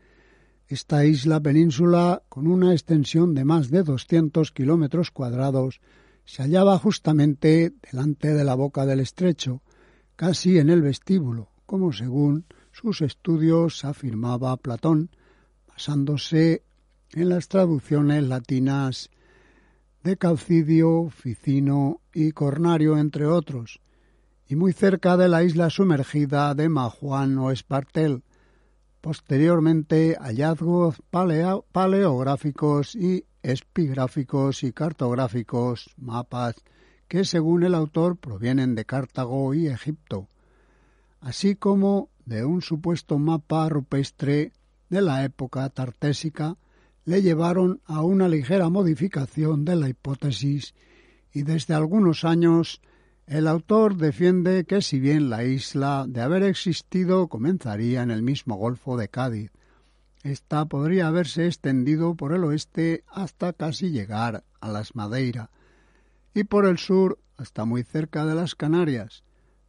esta 0.68 1.04
isla 1.04 1.40
península, 1.40 2.22
con 2.28 2.46
una 2.46 2.72
extensión 2.72 3.34
de 3.34 3.44
más 3.44 3.70
de 3.70 3.82
200 3.82 4.50
kilómetros 4.52 5.10
cuadrados, 5.10 5.80
se 6.24 6.42
hallaba 6.42 6.78
justamente 6.78 7.72
delante 7.90 8.32
de 8.32 8.44
la 8.44 8.54
boca 8.54 8.86
del 8.86 9.00
estrecho, 9.00 9.62
casi 10.16 10.58
en 10.58 10.70
el 10.70 10.80
vestíbulo, 10.80 11.50
como 11.66 11.92
según 11.92 12.46
sus 12.72 13.02
estudios 13.02 13.84
afirmaba 13.84 14.56
Platón, 14.56 15.10
basándose 15.68 16.62
en 17.12 17.28
las 17.28 17.48
traducciones 17.48 18.24
latinas 18.24 19.10
de 20.02 20.16
Calcidio, 20.16 21.08
Ficino 21.10 22.00
y 22.12 22.32
Cornario, 22.32 22.98
entre 22.98 23.26
otros, 23.26 23.80
y 24.46 24.56
muy 24.56 24.72
cerca 24.72 25.16
de 25.16 25.28
la 25.28 25.42
isla 25.42 25.70
sumergida 25.70 26.54
de 26.54 26.68
Majuan 26.68 27.38
o 27.38 27.50
Espartel, 27.50 28.22
Posteriormente, 29.04 30.16
hallazgos 30.18 31.02
paleográficos 31.10 32.94
y 32.94 33.26
epigráficos 33.42 34.62
y 34.62 34.72
cartográficos, 34.72 35.90
mapas 35.98 36.54
que 37.06 37.26
según 37.26 37.64
el 37.64 37.74
autor 37.74 38.16
provienen 38.16 38.74
de 38.74 38.86
Cartago 38.86 39.52
y 39.52 39.66
Egipto, 39.66 40.30
así 41.20 41.54
como 41.54 42.08
de 42.24 42.46
un 42.46 42.62
supuesto 42.62 43.18
mapa 43.18 43.68
rupestre 43.68 44.52
de 44.88 45.02
la 45.02 45.22
época 45.22 45.68
tartésica, 45.68 46.56
le 47.04 47.20
llevaron 47.20 47.82
a 47.84 48.00
una 48.00 48.26
ligera 48.26 48.70
modificación 48.70 49.66
de 49.66 49.76
la 49.76 49.90
hipótesis 49.90 50.74
y 51.30 51.42
desde 51.42 51.74
algunos 51.74 52.24
años 52.24 52.80
el 53.26 53.48
autor 53.48 53.96
defiende 53.96 54.64
que 54.64 54.82
si 54.82 55.00
bien 55.00 55.30
la 55.30 55.44
isla, 55.44 56.04
de 56.06 56.20
haber 56.20 56.42
existido, 56.42 57.28
comenzaría 57.28 58.02
en 58.02 58.10
el 58.10 58.22
mismo 58.22 58.56
Golfo 58.56 58.96
de 58.96 59.08
Cádiz, 59.08 59.50
esta 60.22 60.66
podría 60.66 61.08
haberse 61.08 61.46
extendido 61.46 62.14
por 62.14 62.32
el 62.32 62.44
oeste 62.44 63.04
hasta 63.08 63.52
casi 63.52 63.90
llegar 63.90 64.44
a 64.60 64.68
las 64.68 64.94
Madeira 64.94 65.50
y 66.34 66.44
por 66.44 66.66
el 66.66 66.78
sur 66.78 67.18
hasta 67.36 67.64
muy 67.64 67.82
cerca 67.82 68.24
de 68.24 68.34
las 68.34 68.54
Canarias, 68.54 69.22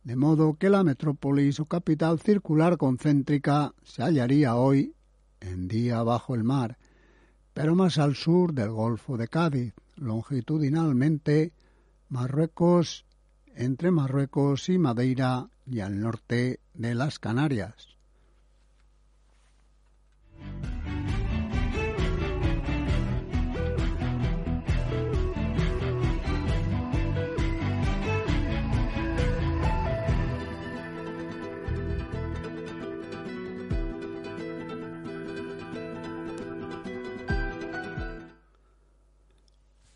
de 0.04 0.16
modo 0.16 0.56
que 0.56 0.70
la 0.70 0.84
metrópolis 0.84 1.60
o 1.60 1.66
capital 1.66 2.20
circular 2.20 2.78
concéntrica 2.78 3.74
se 3.84 4.04
hallaría 4.04 4.56
hoy 4.56 4.94
en 5.40 5.68
día 5.68 6.04
bajo 6.04 6.36
el 6.36 6.44
mar, 6.44 6.78
pero 7.54 7.76
más 7.76 7.98
al 7.98 8.16
sur 8.16 8.54
del 8.54 8.70
Golfo 8.70 9.18
de 9.18 9.28
Cádiz, 9.28 9.74
longitudinalmente 9.96 11.54
Marruecos 12.10 13.05
entre 13.56 13.92
Marruecos 13.92 14.70
y 14.70 14.78
Madeira 14.78 15.48
y 15.66 15.80
al 15.80 16.00
norte 16.00 16.60
de 16.74 16.96
las 16.96 17.20
Canarias. 17.20 17.96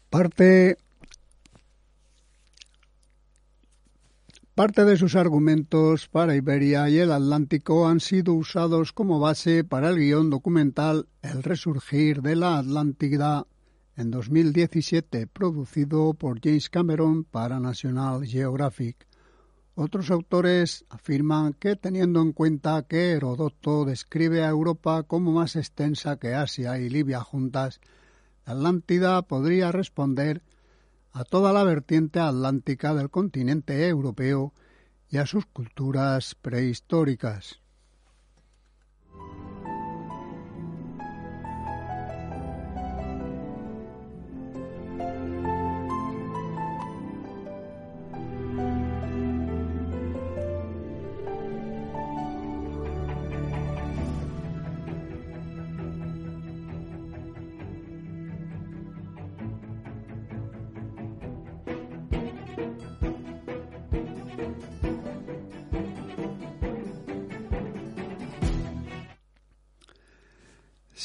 Parte 0.10 0.78
Parte 4.60 4.84
de 4.84 4.98
sus 4.98 5.15
argumentos 5.15 6.10
para 6.10 6.36
Iberia 6.36 6.89
y 6.89 6.98
el 6.98 7.13
Atlántico 7.13 7.88
han 7.88 8.02
sido 8.02 8.34
usados 8.34 8.91
como 8.91 9.17
base 9.17 9.63
para 9.63 9.88
el 9.88 9.95
guion 9.95 10.30
documental 10.30 11.08
El 11.22 11.43
resurgir 11.43 12.22
de 12.22 12.36
la 12.36 12.58
Atlántida 12.58 13.48
en 13.95 14.12
2017, 14.12 15.28
producido 15.28 16.13
por 16.13 16.41
James 16.41 16.69
Cameron 16.69 17.24
para 17.24 17.62
National 17.62 18.26
Geographic. 18.26 19.08
Otros 19.76 20.12
autores 20.12 20.84
afirman 20.89 21.54
que, 21.54 21.78
teniendo 21.78 22.22
en 22.22 22.34
cuenta 22.34 22.84
que 22.84 23.12
Herodoto 23.12 23.86
describe 23.86 24.43
a 24.43 24.50
Europa 24.50 25.04
como 25.04 25.32
más 25.32 25.56
extensa 25.56 26.19
que 26.19 26.36
Asia 26.36 26.78
y 26.80 26.89
Libia 26.89 27.22
juntas, 27.22 27.80
la 28.45 28.52
Atlántida 28.52 29.22
podría 29.22 29.72
responder 29.72 30.41
a 31.12 31.24
toda 31.24 31.54
la 31.54 31.63
vertiente 31.63 32.19
atlántica 32.19 32.93
del 32.93 33.10
continente 33.10 33.88
europeo 33.88 34.54
y 35.10 35.17
a 35.17 35.26
sus 35.26 35.45
culturas 35.45 36.36
prehistóricas. 36.36 37.60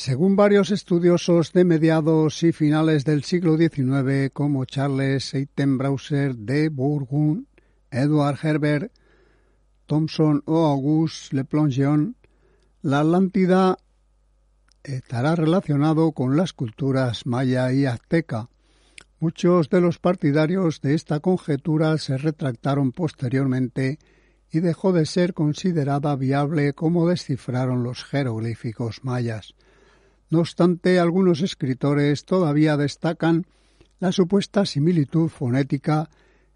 Según 0.04 0.36
varios 0.36 0.70
estudiosos 0.70 1.54
de 1.54 1.64
mediados 1.64 2.42
y 2.42 2.52
finales 2.52 3.06
del 3.06 3.24
siglo 3.24 3.56
XIX, 3.56 4.30
como 4.34 4.66
Charles 4.66 5.30
Seitenbrauser 5.30 6.36
de 6.36 6.68
Bourgogne, 6.68 7.46
Edward 7.90 8.38
Herbert, 8.42 8.92
Thomson 9.86 10.42
o 10.44 10.66
Auguste 10.66 11.34
Le 11.34 11.44
Plongeon, 11.46 12.16
la 12.82 13.00
Atlántida 13.00 13.78
estará 14.82 15.36
relacionado 15.36 16.12
con 16.12 16.36
las 16.36 16.52
culturas 16.52 17.24
maya 17.24 17.72
y 17.72 17.86
azteca. 17.86 18.50
Muchos 19.20 19.70
de 19.70 19.80
los 19.80 19.98
partidarios 19.98 20.82
de 20.82 20.92
esta 20.92 21.20
conjetura 21.20 21.96
se 21.96 22.18
retractaron 22.18 22.92
posteriormente 22.92 23.98
y 24.52 24.60
dejó 24.60 24.92
de 24.92 25.06
ser 25.06 25.32
considerada 25.32 26.14
viable 26.14 26.74
como 26.74 27.08
descifraron 27.08 27.82
los 27.82 28.04
jeroglíficos 28.04 29.02
mayas. 29.02 29.54
No 30.30 30.40
obstante, 30.40 30.98
algunos 30.98 31.42
escritores 31.42 32.24
todavía 32.24 32.76
destacan 32.76 33.46
la 34.00 34.12
supuesta 34.12 34.66
similitud 34.66 35.28
fonética 35.28 36.10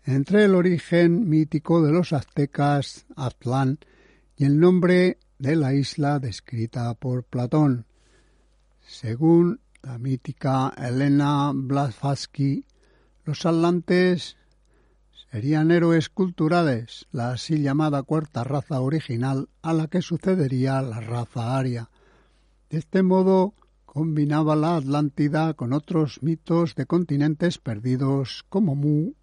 entre 0.04 0.44
el 0.44 0.54
origen 0.54 1.28
mítico 1.28 1.82
de 1.82 1.92
los 1.92 2.12
aztecas, 2.12 3.06
Aztlán, 3.16 3.78
y 4.36 4.44
el 4.44 4.58
nombre 4.58 5.18
de 5.38 5.56
la 5.56 5.74
isla 5.74 6.18
descrita 6.18 6.94
por 6.94 7.24
Platón. 7.24 7.86
Según 8.86 9.60
la 9.82 9.98
mítica 9.98 10.72
Elena 10.76 11.52
Blavatsky, 11.54 12.64
los 13.24 13.44
atlantes 13.44 14.36
serían 15.30 15.70
héroes 15.70 16.08
culturales, 16.08 17.06
la 17.12 17.32
así 17.32 17.60
llamada 17.60 18.02
cuarta 18.02 18.44
raza 18.44 18.80
original 18.80 19.48
a 19.60 19.74
la 19.74 19.88
que 19.88 20.00
sucedería 20.00 20.80
la 20.80 21.00
raza 21.00 21.58
aria. 21.58 21.90
De 22.70 22.76
este 22.76 23.02
modo, 23.02 23.54
combinaba 23.86 24.54
la 24.54 24.76
Atlántida 24.76 25.54
con 25.54 25.72
otros 25.72 26.22
mitos 26.22 26.74
de 26.74 26.84
continentes 26.84 27.56
perdidos 27.56 28.44
como 28.50 28.74
Mu 28.74 29.14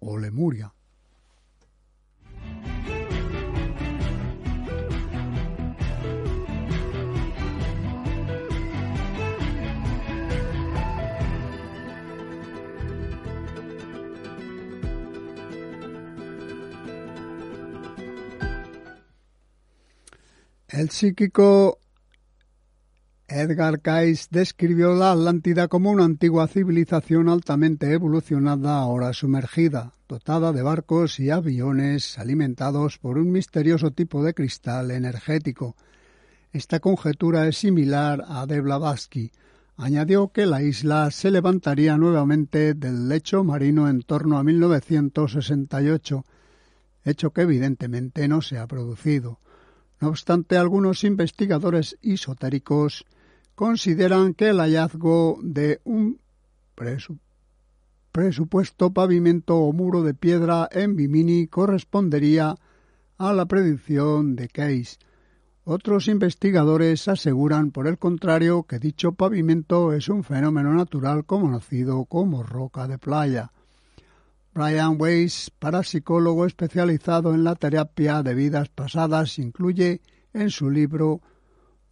o 0.00 0.18
Lemuria. 0.18 0.74
El 20.68 20.90
psíquico 20.90 21.78
Edgar 23.30 23.82
Cayce 23.82 24.28
describió 24.30 24.94
la 24.94 25.12
Atlántida 25.12 25.68
como 25.68 25.90
una 25.90 26.06
antigua 26.06 26.48
civilización 26.48 27.28
altamente 27.28 27.92
evolucionada, 27.92 28.78
ahora 28.78 29.12
sumergida, 29.12 29.92
dotada 30.08 30.50
de 30.54 30.62
barcos 30.62 31.20
y 31.20 31.28
aviones 31.28 32.18
alimentados 32.18 32.96
por 32.96 33.18
un 33.18 33.30
misterioso 33.30 33.90
tipo 33.90 34.24
de 34.24 34.32
cristal 34.32 34.90
energético. 34.90 35.76
Esta 36.52 36.80
conjetura 36.80 37.46
es 37.46 37.58
similar 37.58 38.24
a 38.26 38.46
de 38.46 38.62
Blavatsky. 38.62 39.30
Añadió 39.76 40.28
que 40.28 40.46
la 40.46 40.62
isla 40.62 41.10
se 41.10 41.30
levantaría 41.30 41.98
nuevamente 41.98 42.72
del 42.72 43.10
lecho 43.10 43.44
marino 43.44 43.90
en 43.90 44.00
torno 44.00 44.38
a 44.38 44.42
1968, 44.42 46.24
hecho 47.04 47.30
que 47.34 47.42
evidentemente 47.42 48.26
no 48.26 48.40
se 48.40 48.56
ha 48.56 48.66
producido. 48.66 49.38
No 50.00 50.08
obstante, 50.08 50.56
algunos 50.56 51.04
investigadores 51.04 51.98
esotéricos 52.00 53.04
consideran 53.58 54.34
que 54.34 54.50
el 54.50 54.60
hallazgo 54.60 55.40
de 55.42 55.80
un 55.82 56.20
presupuesto 58.12 58.92
pavimento 58.92 59.56
o 59.56 59.72
muro 59.72 60.04
de 60.04 60.14
piedra 60.14 60.68
en 60.70 60.94
Bimini 60.94 61.48
correspondería 61.48 62.54
a 63.18 63.32
la 63.32 63.46
predicción 63.46 64.36
de 64.36 64.46
Case. 64.46 64.98
Otros 65.64 66.06
investigadores 66.06 67.08
aseguran, 67.08 67.72
por 67.72 67.88
el 67.88 67.98
contrario, 67.98 68.62
que 68.62 68.78
dicho 68.78 69.10
pavimento 69.10 69.92
es 69.92 70.08
un 70.08 70.22
fenómeno 70.22 70.72
natural 70.72 71.24
conocido 71.24 72.04
como 72.04 72.44
roca 72.44 72.86
de 72.86 72.98
playa. 72.98 73.50
Brian 74.54 74.94
Weiss, 75.00 75.50
parapsicólogo 75.58 76.46
especializado 76.46 77.34
en 77.34 77.42
la 77.42 77.56
terapia 77.56 78.22
de 78.22 78.34
vidas 78.34 78.68
pasadas, 78.68 79.36
incluye 79.40 80.00
en 80.32 80.50
su 80.50 80.70
libro 80.70 81.22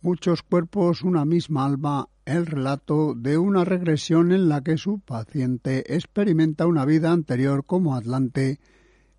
muchos 0.07 0.45
cuerpos, 0.45 1.03
una 1.03 1.25
misma 1.25 1.65
alma, 1.65 2.09
el 2.25 2.47
relato 2.47 3.15
de 3.17 3.39
una 3.39 3.65
regresión 3.65 4.31
en 4.31 4.49
la 4.49 4.61
que 4.61 4.79
su 4.79 5.01
paciente 5.01 5.97
experimenta 5.97 6.69
una 6.69 6.85
vida 6.85 7.11
anterior 7.11 7.65
como 7.67 7.97
Atlante 7.97 8.61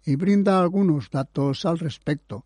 y 0.06 0.16
brinda 0.16 0.62
algunos 0.62 1.10
datos 1.10 1.66
al 1.66 1.80
respecto. 1.80 2.46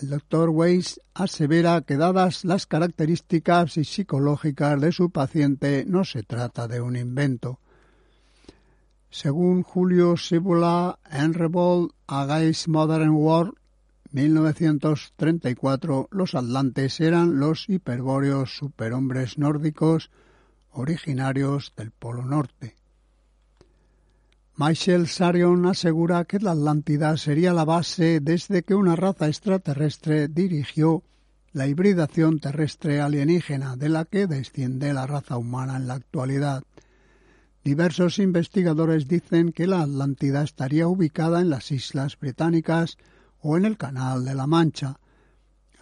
El 0.00 0.08
doctor 0.08 0.48
Weiss 0.48 0.98
asevera 1.12 1.82
que 1.82 1.98
dadas 1.98 2.46
las 2.46 2.66
características 2.66 3.74
psicológicas 3.74 4.80
de 4.80 4.90
su 4.90 5.10
paciente 5.10 5.84
no 5.86 6.06
se 6.06 6.22
trata 6.22 6.66
de 6.66 6.80
un 6.80 6.96
invento. 6.96 7.60
Según 9.10 9.62
Julio 9.62 10.16
Sibula 10.16 10.98
en 11.10 11.34
Revolt 11.34 11.92
Against 12.06 12.68
Modern 12.68 13.10
World, 13.10 13.52
1934 14.12 16.08
los 16.10 16.34
atlantes 16.34 17.00
eran 17.00 17.40
los 17.40 17.68
hiperbóreos 17.68 18.56
superhombres 18.56 19.38
nórdicos 19.38 20.10
originarios 20.70 21.72
del 21.76 21.90
Polo 21.90 22.24
Norte. 22.24 22.76
Michael 24.56 25.08
Sarion 25.08 25.64
asegura 25.64 26.26
que 26.26 26.38
la 26.38 26.52
Atlántida 26.52 27.16
sería 27.16 27.54
la 27.54 27.64
base 27.64 28.20
desde 28.20 28.62
que 28.62 28.74
una 28.74 28.96
raza 28.96 29.28
extraterrestre 29.28 30.28
dirigió 30.28 31.02
la 31.52 31.66
hibridación 31.66 32.38
terrestre 32.38 33.00
alienígena 33.00 33.76
de 33.76 33.88
la 33.88 34.04
que 34.04 34.26
desciende 34.26 34.92
la 34.92 35.06
raza 35.06 35.38
humana 35.38 35.76
en 35.76 35.86
la 35.86 35.94
actualidad. 35.94 36.64
Diversos 37.64 38.18
investigadores 38.18 39.08
dicen 39.08 39.52
que 39.52 39.66
la 39.66 39.82
Atlántida 39.82 40.42
estaría 40.42 40.86
ubicada 40.86 41.40
en 41.40 41.48
las 41.48 41.70
Islas 41.70 42.18
Británicas 42.18 42.98
o 43.42 43.56
en 43.56 43.64
el 43.64 43.76
Canal 43.76 44.24
de 44.24 44.34
la 44.34 44.46
Mancha. 44.46 44.98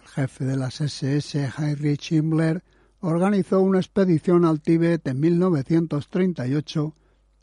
El 0.01 0.07
jefe 0.07 0.45
de 0.45 0.57
las 0.57 0.81
SS, 0.81 1.51
Heinrich 1.57 2.11
Himmler, 2.11 2.63
organizó 2.99 3.61
una 3.61 3.79
expedición 3.79 4.45
al 4.45 4.61
Tíbet 4.61 5.07
en 5.07 5.19
1938 5.19 6.95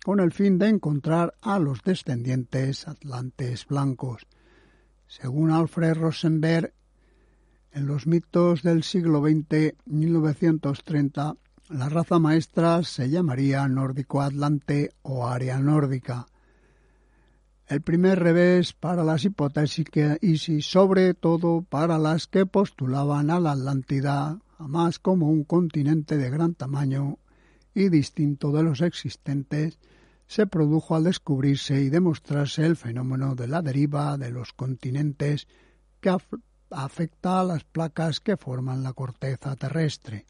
con 0.05 0.21
el 0.21 0.33
fin 0.33 0.59
de 0.59 0.69
encontrar 0.69 1.35
a 1.41 1.59
los 1.59 1.83
descendientes 1.83 2.87
atlantes 2.87 3.67
blancos. 3.67 4.27
Según 5.07 5.51
Alfred 5.51 5.95
Rosenberg, 5.95 6.73
en 7.73 7.87
los 7.87 8.07
mitos 8.07 8.63
del 8.63 8.83
siglo 8.83 9.21
XX, 9.21 9.75
1930, 9.87 11.37
la 11.71 11.89
raza 11.89 12.19
maestra 12.19 12.83
se 12.83 13.11
llamaría 13.11 13.69
nórdico-atlante 13.69 14.93
o 15.03 15.29
área 15.29 15.59
nórdica 15.59 16.27
el 17.69 17.83
primer 17.83 18.19
revés 18.19 18.73
para 18.73 19.05
las 19.05 19.25
hipótesis 19.25 19.87
sobre 20.61 21.15
todo 21.15 21.63
para 21.69 21.99
las 21.99 22.27
que 22.27 22.47
postulaban 22.47 23.31
a 23.31 23.39
la 23.41 23.53
Atlántida 23.53 24.39
jamás 24.57 24.99
como 24.99 25.29
un 25.29 25.45
continente 25.45 26.17
de 26.17 26.31
gran 26.31 26.55
tamaño 26.55 27.19
y 27.75 27.91
distinto 27.91 28.51
de 28.51 28.65
los 28.65 28.81
existentes, 28.81 29.79
se 30.27 30.47
produjo 30.47 30.97
al 30.97 31.05
descubrirse 31.05 31.81
y 31.81 31.91
demostrarse 31.91 32.67
el 32.67 32.77
fenómeno 32.77 33.37
de 33.37 33.47
la 33.47 33.63
deriva 33.63 34.19
de 34.19 34.31
los 34.31 34.53
continentes 34.53 35.47
que 36.01 36.11
afecta 36.71 37.41
a 37.41 37.45
las 37.45 37.65
placas 37.65 38.19
que 38.21 38.37
forman 38.37 38.83
la 38.83 38.95
corteza 38.95 39.55
terrestre. 39.55 40.27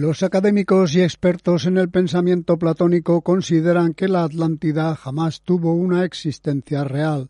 Los 0.00 0.22
académicos 0.22 0.94
y 0.94 1.02
expertos 1.02 1.66
en 1.66 1.76
el 1.76 1.90
pensamiento 1.90 2.58
platónico 2.58 3.20
consideran 3.20 3.92
que 3.92 4.08
la 4.08 4.24
Atlántida 4.24 4.96
jamás 4.96 5.42
tuvo 5.42 5.74
una 5.74 6.06
existencia 6.06 6.84
real. 6.84 7.28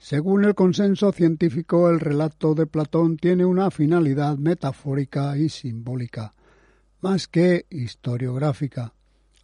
Según 0.00 0.44
el 0.44 0.56
consenso 0.56 1.12
científico, 1.12 1.88
el 1.88 2.00
relato 2.00 2.56
de 2.56 2.66
Platón 2.66 3.18
tiene 3.18 3.44
una 3.44 3.70
finalidad 3.70 4.36
metafórica 4.36 5.38
y 5.38 5.48
simbólica, 5.48 6.34
más 7.02 7.28
que 7.28 7.66
historiográfica. 7.70 8.94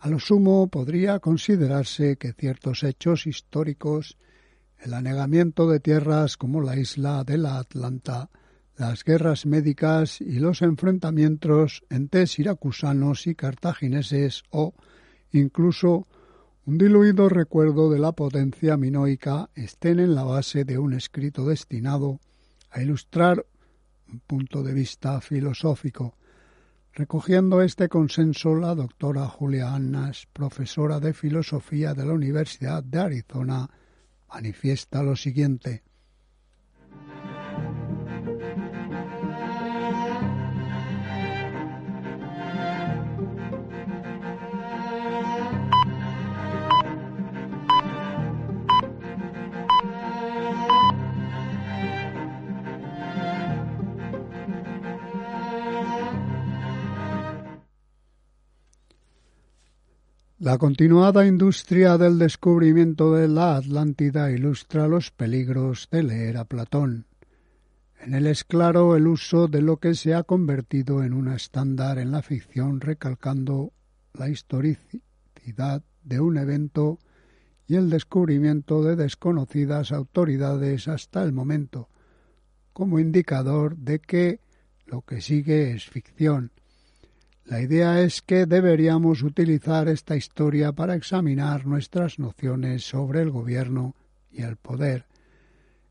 A 0.01 0.09
lo 0.09 0.19
sumo 0.19 0.67
podría 0.67 1.21
considerarse 1.21 2.17
que 2.17 2.33
ciertos 2.33 2.83
hechos 2.83 3.29
históricos, 3.29 4.19
el 4.81 4.95
anegamiento 4.95 5.71
de 5.71 5.79
tierras 5.79 6.37
como 6.37 6.61
la 6.61 6.77
isla 6.77 7.23
de 7.23 7.39
la 7.39 7.61
Atlanta, 7.61 8.31
las 8.79 9.03
guerras 9.03 9.45
médicas 9.45 10.21
y 10.21 10.39
los 10.39 10.63
enfrentamientos 10.63 11.83
entre 11.91 12.29
siracusanos 12.29 13.27
y 13.27 13.35
cartagineses 13.35 14.45
o 14.51 14.73
incluso 15.33 16.07
un 16.65 16.79
diluido 16.79 17.29
recuerdo 17.29 17.91
de 17.91 17.99
la 17.99 18.13
potencia 18.13 18.77
minoica 18.77 19.51
estén 19.57 19.99
en 19.99 20.15
la 20.15 20.23
base 20.23 20.65
de 20.65 20.79
un 20.79 20.95
escrito 20.95 21.45
destinado 21.45 22.21
a 22.71 22.81
ilustrar 22.81 23.45
un 24.13 24.21
punto 24.21 24.63
de 24.63 24.75
vista 24.75 25.21
filosófico. 25.21 26.15
Recogiendo 26.93 27.63
este 27.63 27.89
consenso, 27.89 28.55
la 28.55 28.77
doctora 28.77 29.27
Julia 29.27 29.75
Annas, 29.75 30.29
profesora 30.33 31.01
de 31.01 31.15
filosofía 31.15 31.95
de 31.95 32.07
la 32.07 32.13
Universidad 32.13 32.85
de 32.85 33.01
Arizona, 33.01 33.69
manifiesta 34.29 35.03
lo 35.03 35.17
siguiente. 35.17 35.83
La 60.41 60.57
continuada 60.57 61.27
industria 61.27 61.99
del 61.99 62.17
descubrimiento 62.17 63.13
de 63.13 63.27
la 63.27 63.57
Atlántida 63.57 64.31
ilustra 64.31 64.87
los 64.87 65.11
peligros 65.11 65.89
de 65.91 66.05
leer 66.05 66.37
a 66.37 66.45
Platón. 66.45 67.07
En 67.99 68.15
él 68.15 68.29
es 68.29 68.45
claro 68.45 68.95
el 68.95 69.09
uso 69.09 69.49
de 69.49 69.63
lo 69.63 69.79
que 69.79 69.97
se 69.97 70.15
ha 70.15 70.23
convertido 70.23 71.03
en 71.03 71.13
un 71.13 71.27
estándar 71.27 71.99
en 71.99 72.13
la 72.13 72.23
ficción, 72.23 72.81
recalcando 72.81 73.73
la 74.13 74.29
historicidad 74.29 75.83
de 76.05 76.21
un 76.21 76.37
evento 76.37 77.01
y 77.67 77.75
el 77.75 77.91
descubrimiento 77.91 78.85
de 78.85 78.95
desconocidas 78.95 79.91
autoridades 79.91 80.87
hasta 80.87 81.25
el 81.25 81.33
momento, 81.33 81.89
como 82.73 83.01
indicador 83.01 83.77
de 83.77 83.99
que 83.99 84.39
lo 84.87 85.03
que 85.03 85.21
sigue 85.21 85.73
es 85.73 85.87
ficción 85.87 86.53
la 87.49 87.63
idea 87.63 88.03
es 88.03 88.21
que 88.21 88.45
deberíamos 88.45 89.23
utilizar 89.23 89.89
esta 89.89 90.17
historia 90.17 90.73
para 90.73 90.95
examinar 90.95 91.65
nuestras 91.65 92.19
nociones 92.19 92.87
sobre 92.87 93.23
el 93.23 93.31
gobierno 93.31 93.95
y 94.31 94.43
el 94.43 94.57
poder. 94.57 95.07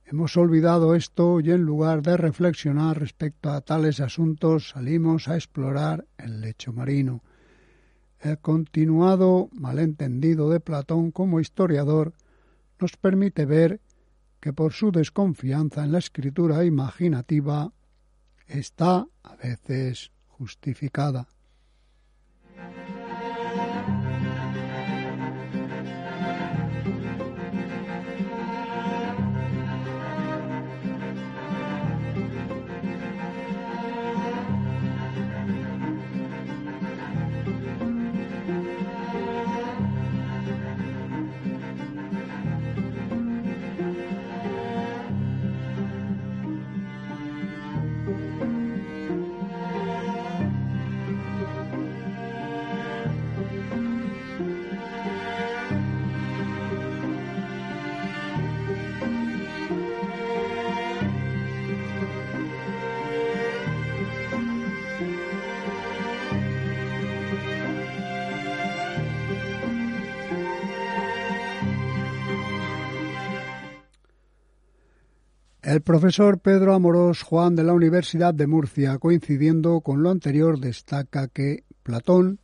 Hemos 0.06 0.38
olvidado 0.38 0.94
esto 0.94 1.40
y 1.40 1.50
en 1.50 1.64
lugar 1.64 2.04
de 2.04 2.16
reflexionar 2.16 3.00
respecto 3.00 3.50
a 3.50 3.62
tales 3.62 4.00
asuntos 4.02 4.70
salimos 4.70 5.28
a 5.28 5.36
explorar 5.36 6.06
el 6.20 6.42
lecho 6.42 6.74
marino. 6.74 7.24
El 8.20 8.38
continuado 8.38 9.50
malentendido 9.52 10.52
de 10.52 10.60
Platón 10.60 11.10
como 11.10 11.40
historiador 11.40 12.14
nos 12.80 12.98
permite 12.98 13.48
ver 13.48 13.82
que 14.40 14.54
por 14.54 14.74
su 14.74 14.92
desconfianza 14.92 15.84
en 15.84 15.92
la 15.92 15.98
escritura 15.98 16.64
imaginativa 16.66 17.74
está 18.46 19.08
a 19.24 19.36
veces 19.38 20.12
justificada. 20.28 21.28
Bye. 22.58 22.87
El 75.68 75.82
profesor 75.82 76.40
Pedro 76.40 76.74
Amorós 76.74 77.24
Juan 77.24 77.58
de 77.58 77.66
la 77.66 77.74
Universidad 77.74 78.34
de 78.34 78.48
Murcia, 78.48 78.98
coincidiendo 79.00 79.82
con 79.82 80.02
lo 80.02 80.12
anterior, 80.12 80.62
destaca 80.62 81.28
que 81.28 81.66
Platón 81.84 82.40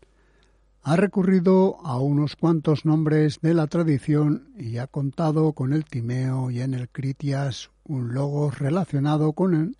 ha 0.81 0.97
recurrido 0.97 1.77
a 1.85 1.99
unos 1.99 2.35
cuantos 2.35 2.83
nombres 2.83 3.39
de 3.39 3.53
la 3.53 3.67
tradición 3.67 4.49
y 4.57 4.77
ha 4.77 4.87
contado 4.87 5.53
con 5.53 5.71
el 5.71 5.85
Timeo 5.85 6.51
y 6.51 6.59
en 6.59 6.73
el 6.73 6.89
Critias 6.89 7.71
un 7.85 8.13
logos 8.13 8.59
relacionado 8.59 9.31
con 9.31 9.77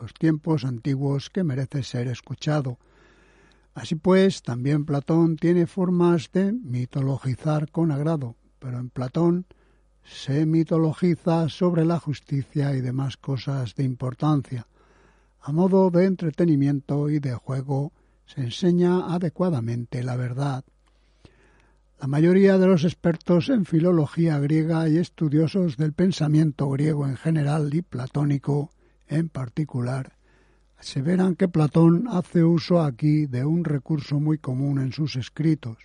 los 0.00 0.14
tiempos 0.14 0.64
antiguos 0.64 1.30
que 1.30 1.42
merece 1.42 1.82
ser 1.82 2.06
escuchado. 2.06 2.78
Así 3.74 3.96
pues, 3.96 4.40
también 4.40 4.84
Platón 4.84 5.34
tiene 5.34 5.66
formas 5.66 6.30
de 6.32 6.52
mitologizar 6.52 7.72
con 7.72 7.90
agrado, 7.90 8.36
pero 8.60 8.78
en 8.78 8.88
Platón 8.88 9.46
se 10.04 10.46
mitologiza 10.46 11.48
sobre 11.48 11.84
la 11.84 11.98
justicia 11.98 12.74
y 12.74 12.80
demás 12.80 13.16
cosas 13.16 13.74
de 13.74 13.84
importancia. 13.84 14.66
A 15.40 15.52
modo 15.52 15.90
de 15.90 16.04
entretenimiento 16.04 17.10
y 17.10 17.18
de 17.18 17.34
juego 17.34 17.92
se 18.26 18.42
enseña 18.42 19.14
adecuadamente 19.14 20.02
la 20.02 20.16
verdad. 20.16 20.64
La 22.00 22.06
mayoría 22.06 22.58
de 22.58 22.66
los 22.66 22.84
expertos 22.84 23.48
en 23.48 23.64
filología 23.64 24.38
griega 24.38 24.88
y 24.88 24.98
estudiosos 24.98 25.76
del 25.76 25.92
pensamiento 25.92 26.68
griego 26.70 27.06
en 27.06 27.16
general 27.16 27.72
y 27.74 27.82
platónico 27.82 28.70
en 29.08 29.28
particular 29.28 30.16
aseveran 30.78 31.34
que 31.34 31.48
Platón 31.48 32.06
hace 32.10 32.44
uso 32.44 32.82
aquí 32.82 33.24
de 33.24 33.44
un 33.44 33.64
recurso 33.64 34.20
muy 34.20 34.36
común 34.36 34.78
en 34.78 34.92
sus 34.92 35.16
escritos, 35.16 35.78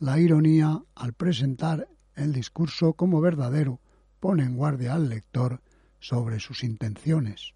la 0.00 0.18
ironía 0.18 0.82
al 0.94 1.14
presentar 1.14 1.88
el 2.18 2.32
discurso 2.32 2.94
como 2.94 3.20
verdadero 3.20 3.80
pone 4.20 4.42
en 4.42 4.56
guardia 4.56 4.94
al 4.94 5.08
lector 5.08 5.60
sobre 6.00 6.40
sus 6.40 6.64
intenciones. 6.64 7.54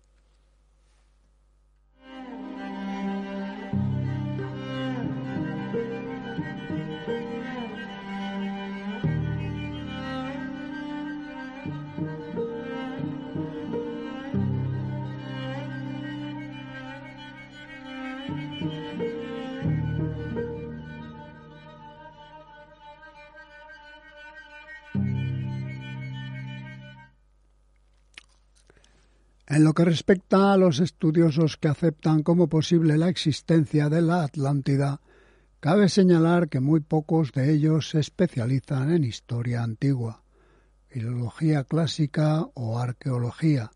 En 29.53 29.65
lo 29.65 29.75
que 29.75 29.85
respecta 29.85 30.55
a 30.55 30.57
los 30.57 30.81
estudiosos 30.81 31.59
que 31.59 31.69
aceptan 31.69 32.23
como 32.23 32.49
posible 32.49 32.97
la 32.97 33.11
existencia 33.11 33.91
de 33.91 34.01
la 34.01 34.25
Atlántida, 34.25 35.03
cabe 35.61 35.91
señalar 35.91 36.49
que 36.49 36.59
muy 36.59 36.81
pocos 36.81 37.33
de 37.33 37.53
ellos 37.53 37.91
se 37.91 38.01
especializan 38.01 38.91
en 38.91 39.05
historia 39.05 39.63
antigua, 39.63 40.23
filología 40.89 41.65
clásica 41.65 42.49
o 42.55 42.79
arqueología, 42.79 43.73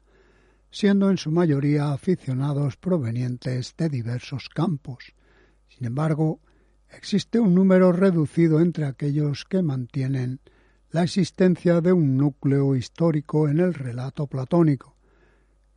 siendo 0.70 1.10
en 1.10 1.18
su 1.18 1.30
mayoría 1.30 1.92
aficionados 1.92 2.78
provenientes 2.78 3.74
de 3.76 3.90
diversos 3.90 4.48
campos. 4.48 5.12
Sin 5.68 5.84
embargo, 5.84 6.40
existe 6.88 7.38
un 7.38 7.54
número 7.54 7.92
reducido 7.92 8.60
entre 8.60 8.86
aquellos 8.86 9.44
que 9.44 9.60
mantienen 9.60 10.40
la 10.90 11.02
existencia 11.02 11.82
de 11.82 11.92
un 11.92 12.16
núcleo 12.16 12.74
histórico 12.76 13.46
en 13.46 13.60
el 13.60 13.74
relato 13.74 14.26
platónico, 14.26 14.95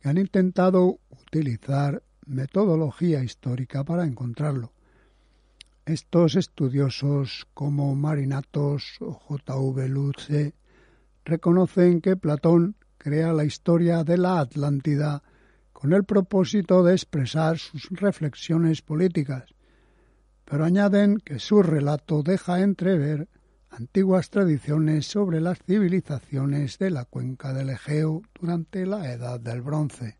que 0.00 0.08
han 0.08 0.18
intentado 0.18 0.98
utilizar 1.10 2.02
metodología 2.26 3.22
histórica 3.22 3.84
para 3.84 4.04
encontrarlo. 4.04 4.72
Estos 5.84 6.36
estudiosos 6.36 7.46
como 7.54 7.94
Marinatos 7.94 8.96
o 9.00 9.12
J.V. 9.12 9.88
Luce 9.88 10.54
reconocen 11.24 12.00
que 12.00 12.16
Platón 12.16 12.76
crea 12.98 13.32
la 13.32 13.44
historia 13.44 14.04
de 14.04 14.18
la 14.18 14.40
Atlántida 14.40 15.22
con 15.72 15.92
el 15.92 16.04
propósito 16.04 16.82
de 16.82 16.92
expresar 16.92 17.58
sus 17.58 17.88
reflexiones 17.90 18.82
políticas, 18.82 19.44
pero 20.44 20.64
añaden 20.64 21.16
que 21.18 21.38
su 21.38 21.62
relato 21.62 22.22
deja 22.22 22.60
entrever 22.60 23.28
antiguas 23.70 24.30
tradiciones 24.30 25.06
sobre 25.06 25.40
las 25.40 25.58
civilizaciones 25.64 26.78
de 26.78 26.90
la 26.90 27.04
cuenca 27.04 27.52
del 27.52 27.70
Egeo 27.70 28.22
durante 28.38 28.84
la 28.86 29.12
Edad 29.12 29.40
del 29.40 29.62
Bronce. 29.62 30.19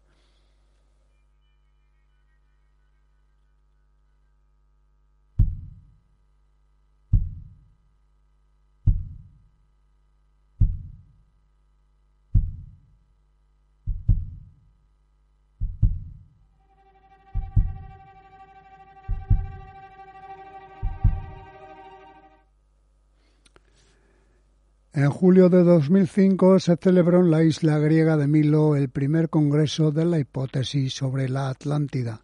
En 25.00 25.08
julio 25.08 25.48
de 25.48 25.64
2005 25.64 26.58
se 26.60 26.76
celebró 26.76 27.20
en 27.20 27.30
la 27.30 27.42
isla 27.42 27.78
griega 27.78 28.18
de 28.18 28.26
Milo 28.26 28.76
el 28.76 28.90
primer 28.90 29.30
congreso 29.30 29.92
de 29.92 30.04
la 30.04 30.18
hipótesis 30.18 30.92
sobre 30.92 31.30
la 31.30 31.48
Atlántida. 31.48 32.20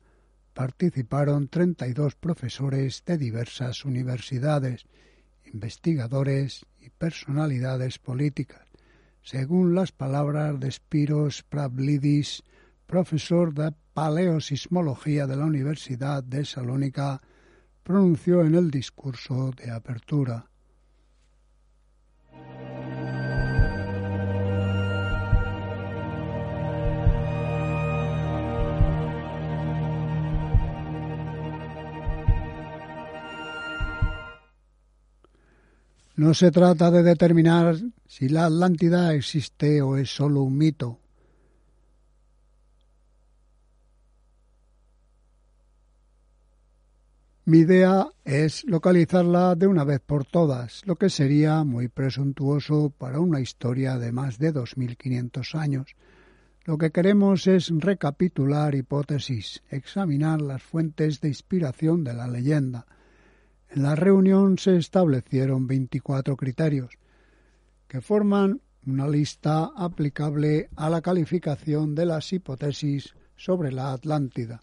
Participaron 0.53 1.49
32 1.49 2.17
profesores 2.17 3.03
de 3.07 3.17
diversas 3.17 3.87
universidades, 3.87 4.85
investigadores 5.51 6.67
y 6.79 6.91
personalidades 6.91 7.99
políticas, 7.99 8.69
según 9.23 9.75
las 9.75 9.93
palabras 9.93 10.61
de 10.61 10.71
Spiros 10.71 11.45
Pravlidis, 11.45 12.43
profesor 12.87 13.55
de 13.55 13.73
paleosismología 13.95 15.27
de 15.27 15.37
la 15.37 15.47
Universidad 15.47 16.23
de 16.23 16.45
Salónica, 16.45 17.23
pronunció 17.83 18.45
en 18.45 18.55
el 18.55 18.71
discurso 18.71 19.51
de 19.53 19.71
apertura. 19.71 20.51
No 36.17 36.33
se 36.33 36.51
trata 36.51 36.91
de 36.91 37.03
determinar 37.03 37.77
si 38.07 38.31
la 38.31 38.47
Atlántida 38.47 39.13
existe 39.13 39.83
o 39.83 39.99
es 39.99 40.09
solo 40.09 40.43
un 40.45 40.57
mito. 40.57 40.99
Mi 47.45 47.59
idea 47.59 48.09
es 48.25 48.65
localizarla 48.65 49.55
de 49.57 49.67
una 49.67 49.85
vez 49.85 50.01
por 50.01 50.25
todas, 50.25 50.83
lo 50.87 50.97
que 50.97 51.11
sería 51.11 51.65
muy 51.65 51.89
presuntuoso 51.89 52.91
para 52.97 53.21
una 53.21 53.41
historia 53.41 53.99
de 53.99 54.11
más 54.11 54.39
de 54.39 54.55
2.500 54.55 55.55
años. 55.55 55.97
Lo 56.65 56.79
que 56.79 56.93
queremos 56.93 57.47
es 57.47 57.71
recapitular 57.71 58.75
hipótesis, 58.75 59.63
examinar 59.69 60.41
las 60.41 60.63
fuentes 60.63 61.21
de 61.21 61.29
inspiración 61.29 62.05
de 62.05 62.15
la 62.15 62.27
leyenda, 62.27 62.87
en 63.71 63.83
la 63.83 63.95
reunión 63.95 64.59
se 64.59 64.77
establecieron 64.77 65.67
24 65.67 66.37
criterios 66.37 66.99
que 67.89 68.01
forman 68.01 68.61
una 68.87 69.09
lista 69.09 69.71
aplicable 69.77 70.69
a 70.77 70.89
la 70.89 71.03
calificación 71.03 71.95
de 71.95 72.07
las 72.07 72.33
hipótesis 72.33 73.15
sobre 73.37 73.73
la 73.73 73.93
Atlántida. 73.93 74.63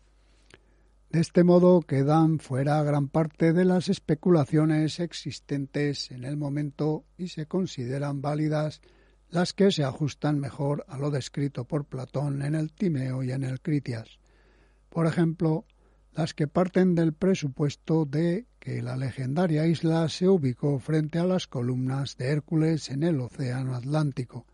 De 1.09 1.19
este 1.19 1.43
modo 1.43 1.81
quedan 1.81 2.39
fuera 2.39 2.81
gran 2.81 3.07
parte 3.07 3.53
de 3.53 3.65
las 3.65 3.87
especulaciones 3.87 4.99
existentes 4.99 6.09
en 6.09 6.23
el 6.23 6.37
momento 6.37 7.03
y 7.17 7.27
se 7.27 7.45
consideran 7.45 8.21
válidas 8.21 8.81
las 9.29 9.53
que 9.53 9.71
se 9.71 9.83
ajustan 9.83 10.39
mejor 10.39 10.85
a 10.87 10.97
lo 10.97 11.11
descrito 11.11 11.65
por 11.65 11.85
Platón 11.85 12.41
en 12.41 12.55
el 12.55 12.71
Timeo 12.71 13.23
y 13.23 13.31
en 13.31 13.43
el 13.43 13.61
Critias. 13.61 14.19
Por 14.89 15.05
ejemplo, 15.05 15.65
las 16.15 16.33
que 16.33 16.47
parten 16.47 16.95
del 16.95 17.13
presupuesto 17.13 18.05
de 18.05 18.45
que 18.59 18.81
la 18.81 18.95
legendaria 18.97 19.65
isla 19.67 20.07
se 20.09 20.27
ubicó 20.27 20.79
frente 20.79 21.19
a 21.19 21.25
las 21.25 21.47
columnas 21.47 22.17
de 22.17 22.27
Hércules 22.27 22.89
en 22.89 23.03
el 23.03 23.19
Océano 23.19 23.75
Atlántico. 23.75 24.45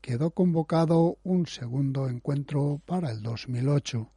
Quedó 0.00 0.32
convocado 0.32 1.18
un 1.22 1.46
segundo 1.46 2.08
encuentro 2.08 2.80
para 2.84 3.10
el 3.10 3.22
2008. 3.22 4.10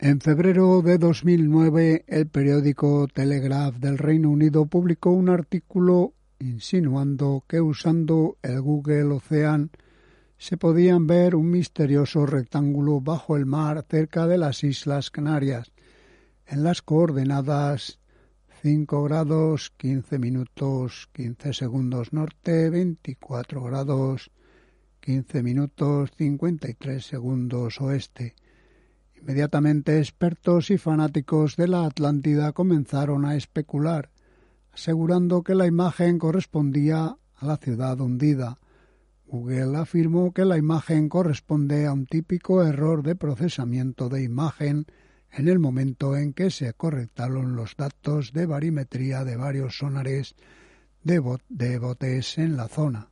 En 0.00 0.20
febrero 0.20 0.80
de 0.80 0.96
2009, 0.96 2.04
el 2.06 2.28
periódico 2.28 3.08
Telegraph 3.08 3.78
del 3.78 3.98
Reino 3.98 4.30
Unido 4.30 4.66
publicó 4.66 5.10
un 5.10 5.28
artículo 5.28 6.14
insinuando 6.38 7.42
que 7.48 7.60
usando 7.60 8.36
el 8.42 8.60
Google 8.60 9.06
Ocean 9.06 9.72
se 10.36 10.56
podían 10.56 11.08
ver 11.08 11.34
un 11.34 11.50
misterioso 11.50 12.26
rectángulo 12.26 13.00
bajo 13.00 13.36
el 13.36 13.44
mar 13.44 13.84
cerca 13.90 14.28
de 14.28 14.38
las 14.38 14.62
Islas 14.62 15.10
Canarias, 15.10 15.72
en 16.46 16.62
las 16.62 16.80
coordenadas 16.80 17.98
5 18.62 19.02
grados 19.02 19.72
15 19.78 20.20
minutos 20.20 21.08
15 21.12 21.52
segundos 21.52 22.12
norte, 22.12 22.70
24 22.70 23.64
grados 23.64 24.30
15 25.00 25.42
minutos 25.42 26.12
53 26.16 27.04
segundos 27.04 27.80
oeste. 27.80 28.36
Inmediatamente 29.20 29.98
expertos 29.98 30.70
y 30.70 30.78
fanáticos 30.78 31.56
de 31.56 31.68
la 31.68 31.84
Atlántida 31.84 32.52
comenzaron 32.52 33.24
a 33.24 33.36
especular, 33.36 34.10
asegurando 34.72 35.42
que 35.42 35.54
la 35.54 35.66
imagen 35.66 36.18
correspondía 36.18 37.16
a 37.34 37.46
la 37.46 37.56
ciudad 37.56 38.00
hundida. 38.00 38.58
Google 39.26 39.76
afirmó 39.76 40.32
que 40.32 40.44
la 40.44 40.56
imagen 40.56 41.08
corresponde 41.08 41.86
a 41.86 41.92
un 41.92 42.06
típico 42.06 42.62
error 42.62 43.02
de 43.02 43.14
procesamiento 43.14 44.08
de 44.08 44.22
imagen 44.22 44.86
en 45.30 45.48
el 45.48 45.58
momento 45.58 46.16
en 46.16 46.32
que 46.32 46.50
se 46.50 46.72
correctaron 46.72 47.54
los 47.54 47.76
datos 47.76 48.32
de 48.32 48.46
barimetría 48.46 49.24
de 49.24 49.36
varios 49.36 49.78
sonares 49.78 50.34
de, 51.02 51.18
botes 51.78 52.38
en 52.38 52.56
la 52.56 52.68
zona. 52.68 53.10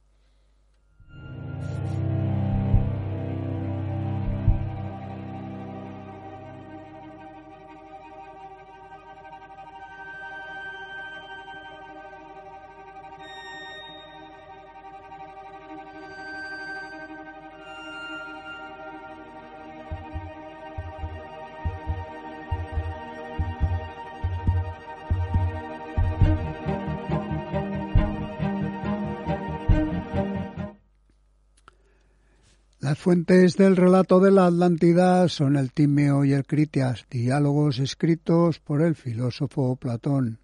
Fuentes 33.07 33.57
del 33.57 33.77
relato 33.77 34.19
de 34.19 34.33
la 34.33 34.47
Atlántida 34.47 35.29
son 35.29 35.55
el 35.55 35.71
Timeo 35.71 36.25
y 36.25 36.33
el 36.33 36.45
Critias, 36.45 37.07
diálogos 37.09 37.79
escritos 37.79 38.59
por 38.59 38.83
el 38.83 38.97
filósofo 38.97 39.77
Platón. 39.77 40.41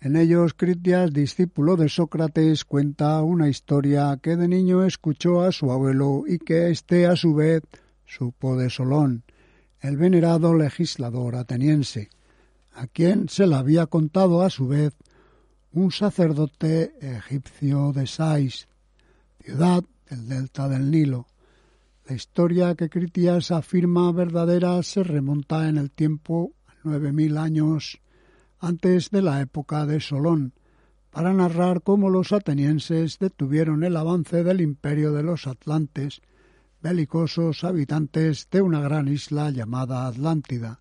En 0.00 0.14
ellos 0.14 0.54
Critias, 0.54 1.12
discípulo 1.12 1.74
de 1.74 1.88
Sócrates, 1.88 2.64
cuenta 2.64 3.20
una 3.24 3.48
historia 3.48 4.16
que 4.22 4.36
de 4.36 4.46
niño 4.46 4.84
escuchó 4.84 5.42
a 5.42 5.50
su 5.50 5.72
abuelo 5.72 6.22
y 6.24 6.38
que 6.38 6.70
éste 6.70 7.08
a 7.08 7.16
su 7.16 7.34
vez 7.34 7.64
supo 8.06 8.56
de 8.56 8.70
Solón, 8.70 9.24
el 9.80 9.96
venerado 9.96 10.54
legislador 10.54 11.34
ateniense, 11.34 12.10
a 12.74 12.86
quien 12.86 13.28
se 13.28 13.48
la 13.48 13.58
había 13.58 13.86
contado 13.86 14.42
a 14.42 14.50
su 14.50 14.68
vez 14.68 14.94
un 15.72 15.90
sacerdote 15.90 16.94
egipcio 17.00 17.90
de 17.92 18.06
Sais, 18.06 18.68
ciudad 19.42 19.82
el 20.10 20.28
delta 20.28 20.68
del 20.68 20.92
Nilo. 20.92 21.26
La 22.10 22.16
historia 22.16 22.74
que 22.74 22.90
Critias 22.90 23.52
afirma 23.52 24.10
verdadera 24.10 24.82
se 24.82 25.04
remonta 25.04 25.68
en 25.68 25.76
el 25.76 25.92
tiempo 25.92 26.56
a 26.66 26.72
nueve 26.82 27.12
mil 27.12 27.38
años 27.38 28.00
antes 28.58 29.10
de 29.10 29.22
la 29.22 29.40
época 29.40 29.86
de 29.86 30.00
Solón, 30.00 30.52
para 31.12 31.32
narrar 31.32 31.82
cómo 31.82 32.10
los 32.10 32.32
atenienses 32.32 33.20
detuvieron 33.20 33.84
el 33.84 33.96
avance 33.96 34.42
del 34.42 34.60
imperio 34.60 35.12
de 35.12 35.22
los 35.22 35.46
atlantes, 35.46 36.20
belicosos 36.82 37.62
habitantes 37.62 38.48
de 38.50 38.60
una 38.60 38.80
gran 38.80 39.06
isla 39.06 39.50
llamada 39.50 40.08
Atlántida, 40.08 40.80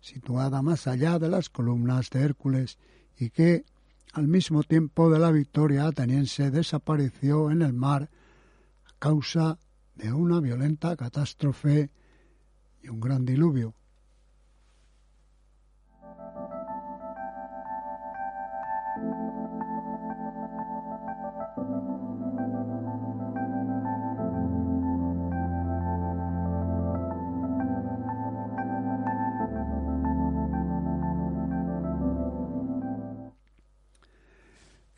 situada 0.00 0.62
más 0.62 0.86
allá 0.86 1.18
de 1.18 1.28
las 1.28 1.50
columnas 1.50 2.08
de 2.08 2.22
Hércules, 2.22 2.78
y 3.18 3.28
que, 3.28 3.66
al 4.14 4.26
mismo 4.26 4.62
tiempo 4.62 5.10
de 5.10 5.18
la 5.18 5.32
victoria 5.32 5.84
ateniense, 5.84 6.50
desapareció 6.50 7.50
en 7.50 7.60
el 7.60 7.74
mar 7.74 8.08
a 8.86 8.98
causa 8.98 9.58
de 10.02 10.12
una 10.12 10.40
violenta 10.40 10.96
catástrofe 10.96 11.88
y 12.82 12.88
un 12.88 13.00
gran 13.00 13.24
diluvio. 13.24 13.72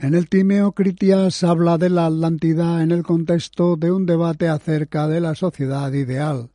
En 0.05 0.12
el 0.12 0.28
Timeo 0.28 0.72
Critias 0.72 1.42
habla 1.44 1.78
de 1.78 1.88
la 1.88 2.05
Atlántida 2.05 2.82
en 2.82 2.90
el 2.90 3.02
contexto 3.02 3.76
de 3.76 3.90
un 3.90 4.05
debate 4.05 4.48
acerca 4.48 5.09
de 5.09 5.18
la 5.18 5.34
sociedad 5.34 5.90
ideal. 5.94 6.50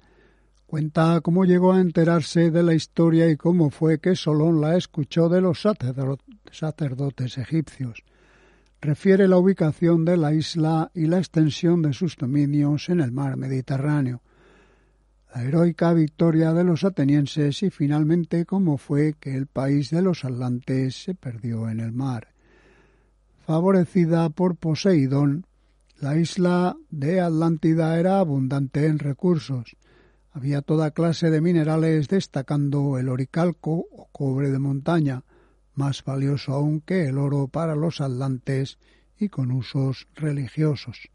Cuenta 0.67 1.19
cómo 1.21 1.45
llegó 1.45 1.73
a 1.73 1.81
enterarse 1.81 2.51
de 2.51 2.61
la 2.61 2.75
historia 2.75 3.27
y 3.27 3.37
cómo 3.37 3.71
fue 3.71 3.97
que 3.97 4.15
Solón 4.15 4.61
la 4.61 4.77
escuchó 4.77 5.29
de 5.29 5.41
los 5.41 5.65
sacerdotes 6.51 7.39
egipcios. 7.39 8.03
Refiere 8.81 9.27
la 9.27 9.37
ubicación 9.37 10.05
de 10.05 10.17
la 10.17 10.31
isla 10.31 10.91
y 10.93 11.07
la 11.07 11.17
extensión 11.17 11.81
de 11.81 11.93
sus 11.93 12.17
dominios 12.17 12.87
en 12.89 12.99
el 12.99 13.11
mar 13.11 13.35
Mediterráneo, 13.35 14.21
la 15.33 15.41
heroica 15.41 15.91
victoria 15.93 16.53
de 16.53 16.65
los 16.65 16.83
atenienses 16.83 17.63
y 17.63 17.71
finalmente 17.71 18.45
cómo 18.45 18.77
fue 18.77 19.15
que 19.19 19.35
el 19.35 19.47
país 19.47 19.89
de 19.89 20.03
los 20.03 20.23
atlantes 20.23 21.01
se 21.01 21.15
perdió 21.15 21.67
en 21.67 21.79
el 21.79 21.93
mar 21.93 22.27
favorecida 23.49 24.29
por 24.29 24.57
Poseidón, 24.57 25.47
la 25.99 26.15
isla 26.15 26.77
de 26.91 27.19
Atlántida 27.19 27.99
era 27.99 28.19
abundante 28.19 28.85
en 28.85 28.99
recursos. 28.99 29.75
Había 30.31 30.61
toda 30.61 30.91
clase 30.91 31.31
de 31.31 31.41
minerales, 31.41 32.09
destacando 32.09 32.99
el 32.99 33.09
oricalco 33.09 33.87
o 33.91 34.07
cobre 34.11 34.51
de 34.51 34.59
montaña, 34.59 35.23
más 35.73 36.03
valioso 36.03 36.53
aún 36.53 36.79
que 36.79 37.07
el 37.07 37.17
oro 37.17 37.47
para 37.47 37.75
los 37.75 38.01
atlantes 38.01 38.77
y 39.17 39.29
con 39.29 39.49
usos 39.49 40.05
religiosos. 40.13 41.09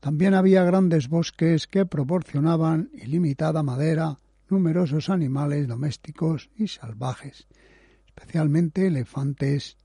También 0.00 0.32
había 0.32 0.64
grandes 0.64 1.10
bosques 1.10 1.66
que 1.66 1.84
proporcionaban 1.84 2.88
ilimitada 2.94 3.62
madera, 3.62 4.18
numerosos 4.48 5.10
animales 5.10 5.68
domésticos 5.68 6.48
y 6.56 6.68
salvajes, 6.68 7.48
especialmente 8.06 8.86
elefantes 8.86 9.76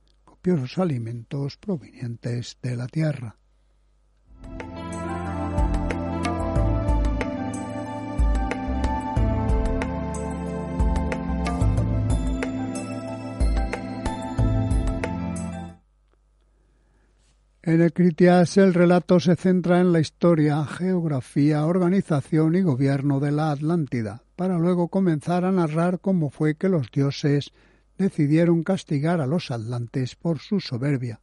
los 0.51 0.77
alimentos 0.77 1.57
provenientes 1.57 2.57
de 2.61 2.75
la 2.75 2.87
tierra. 2.87 3.37
En 17.67 17.81
el 17.81 17.93
Critias 17.93 18.57
el 18.57 18.75
relato 18.75 19.19
se 19.19 19.35
centra 19.35 19.81
en 19.81 19.91
la 19.91 19.99
historia, 19.99 20.63
geografía, 20.65 21.65
organización 21.65 22.53
y 22.53 22.61
gobierno 22.61 23.19
de 23.19 23.31
la 23.31 23.49
Atlántida, 23.49 24.21
para 24.35 24.59
luego 24.59 24.89
comenzar 24.89 25.45
a 25.45 25.51
narrar 25.51 25.99
cómo 25.99 26.29
fue 26.29 26.53
que 26.53 26.69
los 26.69 26.91
dioses 26.91 27.51
decidieron 27.97 28.63
castigar 28.63 29.21
a 29.21 29.27
los 29.27 29.51
atlantes 29.51 30.15
por 30.15 30.39
su 30.39 30.59
soberbia, 30.59 31.19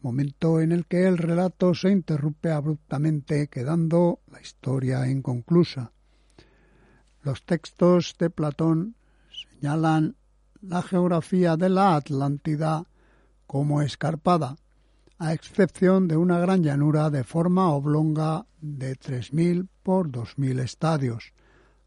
momento 0.00 0.60
en 0.60 0.72
el 0.72 0.86
que 0.86 1.06
el 1.06 1.18
relato 1.18 1.74
se 1.74 1.90
interrumpe 1.90 2.50
abruptamente 2.50 3.48
quedando 3.48 4.20
la 4.30 4.40
historia 4.40 5.08
inconclusa. 5.08 5.92
Los 7.22 7.44
textos 7.44 8.16
de 8.18 8.30
Platón 8.30 8.94
señalan 9.30 10.16
la 10.62 10.82
geografía 10.82 11.56
de 11.56 11.68
la 11.68 11.96
Atlántida 11.96 12.86
como 13.46 13.82
escarpada, 13.82 14.56
a 15.18 15.34
excepción 15.34 16.08
de 16.08 16.16
una 16.16 16.38
gran 16.38 16.62
llanura 16.62 17.10
de 17.10 17.24
forma 17.24 17.70
oblonga 17.70 18.46
de 18.60 18.96
3.000 18.96 19.68
por 19.82 20.08
2.000 20.08 20.60
estadios, 20.60 21.34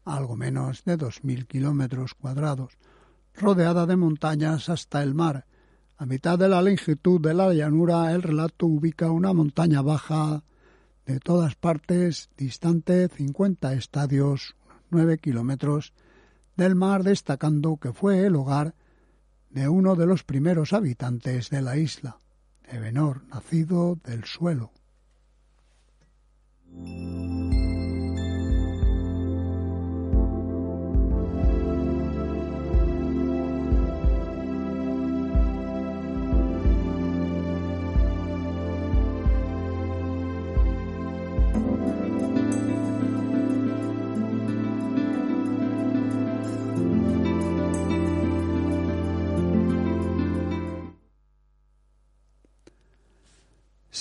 algo 0.04 0.36
menos 0.36 0.84
de 0.84 0.96
2.000 0.96 1.46
kilómetros 1.46 2.14
cuadrados, 2.14 2.78
rodeada 3.34 3.86
de 3.86 3.96
montañas 3.96 4.68
hasta 4.68 5.02
el 5.02 5.14
mar. 5.14 5.46
A 5.96 6.06
mitad 6.06 6.38
de 6.38 6.48
la 6.48 6.62
longitud 6.62 7.20
de 7.20 7.34
la 7.34 7.52
llanura 7.52 8.12
el 8.12 8.22
relato 8.22 8.66
ubica 8.66 9.10
una 9.10 9.32
montaña 9.32 9.82
baja 9.82 10.42
de 11.06 11.20
todas 11.20 11.54
partes, 11.54 12.30
distante 12.36 13.08
50 13.08 13.74
estadios, 13.74 14.56
nueve 14.90 15.18
kilómetros, 15.18 15.92
del 16.56 16.74
mar, 16.74 17.02
destacando 17.02 17.76
que 17.76 17.92
fue 17.92 18.26
el 18.26 18.36
hogar 18.36 18.74
de 19.50 19.68
uno 19.68 19.94
de 19.94 20.06
los 20.06 20.24
primeros 20.24 20.72
habitantes 20.72 21.50
de 21.50 21.62
la 21.62 21.76
isla, 21.76 22.18
Ebenor, 22.64 23.24
nacido 23.28 23.98
del 24.04 24.24
suelo. 24.24 24.72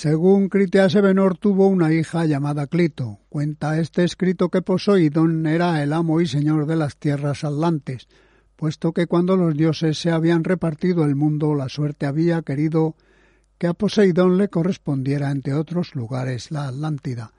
Según 0.03 0.49
Critias 0.49 0.95
Ebenor 0.95 1.37
tuvo 1.37 1.67
una 1.67 1.93
hija 1.93 2.25
llamada 2.25 2.67
Clito. 2.67 3.19
Cuenta 3.29 3.79
este 3.79 4.03
escrito 4.03 4.49
que 4.49 4.61
Poseidón 4.61 5.45
era 5.45 5.81
el 5.81 5.93
amo 5.93 6.19
y 6.19 6.27
señor 6.27 6.65
de 6.65 6.75
las 6.75 6.97
tierras 6.97 7.45
atlantes, 7.45 8.09
puesto 8.57 8.91
que 8.91 9.07
cuando 9.07 9.37
los 9.37 9.55
dioses 9.55 9.97
se 9.97 10.11
habían 10.11 10.43
repartido 10.43 11.05
el 11.05 11.15
mundo, 11.15 11.55
la 11.55 11.69
suerte 11.69 12.05
había 12.05 12.41
querido 12.41 12.97
que 13.57 13.67
a 13.67 13.73
Poseidón 13.73 14.37
le 14.37 14.49
correspondiera, 14.49 15.31
entre 15.31 15.53
otros 15.53 15.95
lugares, 15.95 16.51
la 16.51 16.67
Atlántida. 16.67 17.31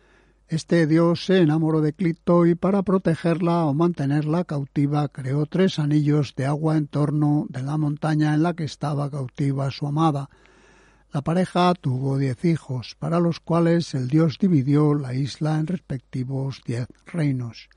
Este 0.48 0.86
dios 0.86 1.26
se 1.26 1.42
enamoró 1.42 1.82
de 1.82 1.92
Clito 1.92 2.46
y 2.46 2.54
para 2.54 2.82
protegerla 2.82 3.66
o 3.66 3.74
mantenerla 3.74 4.44
cautiva 4.44 5.08
creó 5.08 5.44
tres 5.44 5.78
anillos 5.78 6.32
de 6.34 6.46
agua 6.46 6.78
en 6.78 6.86
torno 6.86 7.44
de 7.50 7.62
la 7.62 7.76
montaña 7.76 8.32
en 8.32 8.42
la 8.42 8.54
que 8.54 8.64
estaba 8.64 9.10
cautiva 9.10 9.70
su 9.70 9.86
amada, 9.86 10.30
la 11.14 11.22
pareja 11.22 11.72
tuvo 11.74 12.18
diez 12.18 12.44
hijos, 12.44 12.96
para 12.98 13.20
los 13.20 13.38
cuales 13.38 13.94
el 13.94 14.08
dios 14.08 14.36
dividió 14.40 14.94
la 14.94 15.14
isla 15.14 15.60
en 15.60 15.68
respectivos 15.68 16.60
diez 16.66 16.88
reinos. 17.06 17.68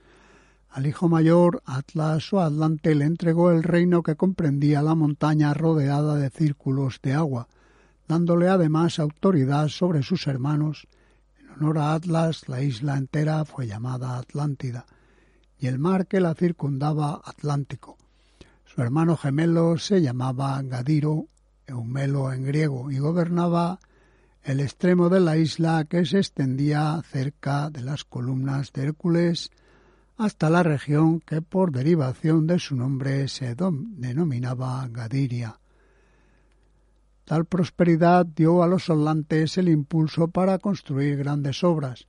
Al 0.71 0.87
hijo 0.87 1.07
mayor, 1.07 1.61
Atlas 1.63 2.33
o 2.33 2.41
Atlante, 2.41 2.95
le 2.95 3.05
entregó 3.05 3.51
el 3.51 3.61
reino 3.61 4.01
que 4.01 4.15
comprendía 4.15 4.81
la 4.81 4.95
montaña 4.95 5.53
rodeada 5.53 6.15
de 6.15 6.31
círculos 6.31 6.99
de 7.03 7.13
agua, 7.13 7.47
dándole 8.07 8.47
además 8.47 8.97
autoridad 8.97 9.67
sobre 9.67 10.01
sus 10.01 10.25
hermanos. 10.25 10.87
En 11.39 11.51
honor 11.51 11.77
a 11.77 11.93
Atlas, 11.93 12.49
la 12.49 12.63
isla 12.63 12.97
entera 12.97 13.45
fue 13.45 13.67
llamada 13.67 14.17
Atlántida, 14.17 14.87
y 15.59 15.67
el 15.67 15.77
mar 15.77 16.07
que 16.07 16.21
la 16.21 16.33
circundaba 16.33 17.21
Atlántico. 17.23 17.97
Su 18.65 18.81
hermano 18.81 19.15
gemelo 19.15 19.77
se 19.77 20.01
llamaba 20.01 20.59
Gadiro 20.63 21.27
Eumelo 21.67 22.33
en 22.33 22.43
griego, 22.43 22.89
y 22.89 22.97
gobernaba 22.97 23.79
el 24.43 24.61
extremo 24.61 25.09
de 25.09 25.19
la 25.19 25.37
isla 25.37 25.85
que 25.85 26.05
se 26.05 26.19
extendía 26.19 27.01
cerca 27.11 27.69
de 27.69 27.81
las 27.81 28.05
columnas 28.05 28.71
de 28.71 28.83
Hércules 28.83 29.51
hasta 30.15 30.49
la 30.49 30.63
región 30.63 31.19
que 31.19 31.41
por 31.41 31.71
derivación 31.71 32.47
de 32.47 32.57
su 32.57 32.75
nombre 32.75 33.27
se 33.27 33.55
denominaba 33.55 34.87
Gadiria. 34.89 35.59
Tal 37.25 37.43
prosperidad 37.45 38.25
dio 38.25 38.63
a 38.63 38.67
los 38.67 38.85
solantes 38.85 39.57
el 39.57 39.67
impulso 39.67 40.29
para 40.29 40.59
construir 40.59 41.17
grandes 41.17 41.63
obras. 41.63 42.07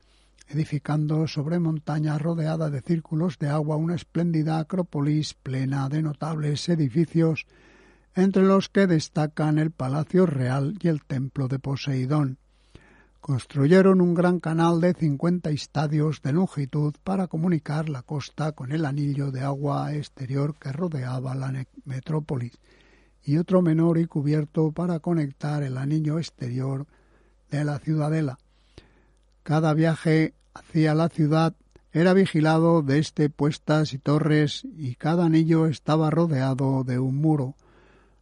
edificando 0.51 1.27
sobre 1.29 1.59
montaña 1.59 2.17
rodeada 2.17 2.71
de 2.71 2.81
círculos 2.81 3.39
de 3.39 3.49
agua 3.49 3.77
una 3.77 3.95
espléndida 3.95 4.59
acrópolis 4.59 5.35
plena 5.35 5.89
de 5.91 6.01
notables 6.01 6.67
edificios, 6.71 7.47
entre 8.19 8.43
los 8.43 8.69
que 8.69 8.89
destacan 8.89 9.61
el 9.61 9.71
Palacio 9.71 10.27
Real 10.27 10.77
y 10.83 10.89
el 10.89 11.05
Templo 11.05 11.47
de 11.47 11.61
Poseidón. 11.61 12.39
Construyeron 13.21 14.01
un 14.01 14.15
gran 14.15 14.41
canal 14.41 14.81
de 14.81 14.93
cincuenta 14.93 15.51
estadios 15.51 16.21
de 16.23 16.33
longitud 16.33 16.95
para 17.05 17.29
comunicar 17.29 17.89
la 17.89 18.03
costa 18.03 18.51
con 18.53 18.73
el 18.73 18.87
anillo 18.87 19.31
de 19.31 19.43
agua 19.43 19.95
exterior 19.95 20.57
que 20.59 20.73
rodeaba 20.73 21.37
la 21.37 21.65
metrópolis, 21.85 22.59
y 23.23 23.37
otro 23.37 23.63
menor 23.63 23.99
y 23.99 24.07
cubierto 24.07 24.73
para 24.73 24.99
conectar 24.99 25.63
el 25.63 25.79
anillo 25.79 26.19
exterior 26.19 26.89
de 27.53 27.65
la 27.65 27.79
ciudadela. 27.79 28.39
Cada 29.45 29.75
viaje 29.75 30.35
hacia 30.55 30.93
la 30.97 31.09
ciudad 31.09 31.55
era 31.93 32.15
vigilado 32.15 32.83
desde 32.83 33.31
puestas 33.31 33.93
y 33.93 33.99
torres 33.99 34.67
y 34.77 34.97
cada 34.97 35.27
anillo 35.27 35.67
estaba 35.67 36.11
rodeado 36.11 36.83
de 36.83 36.99
un 36.99 37.17
muro. 37.17 37.55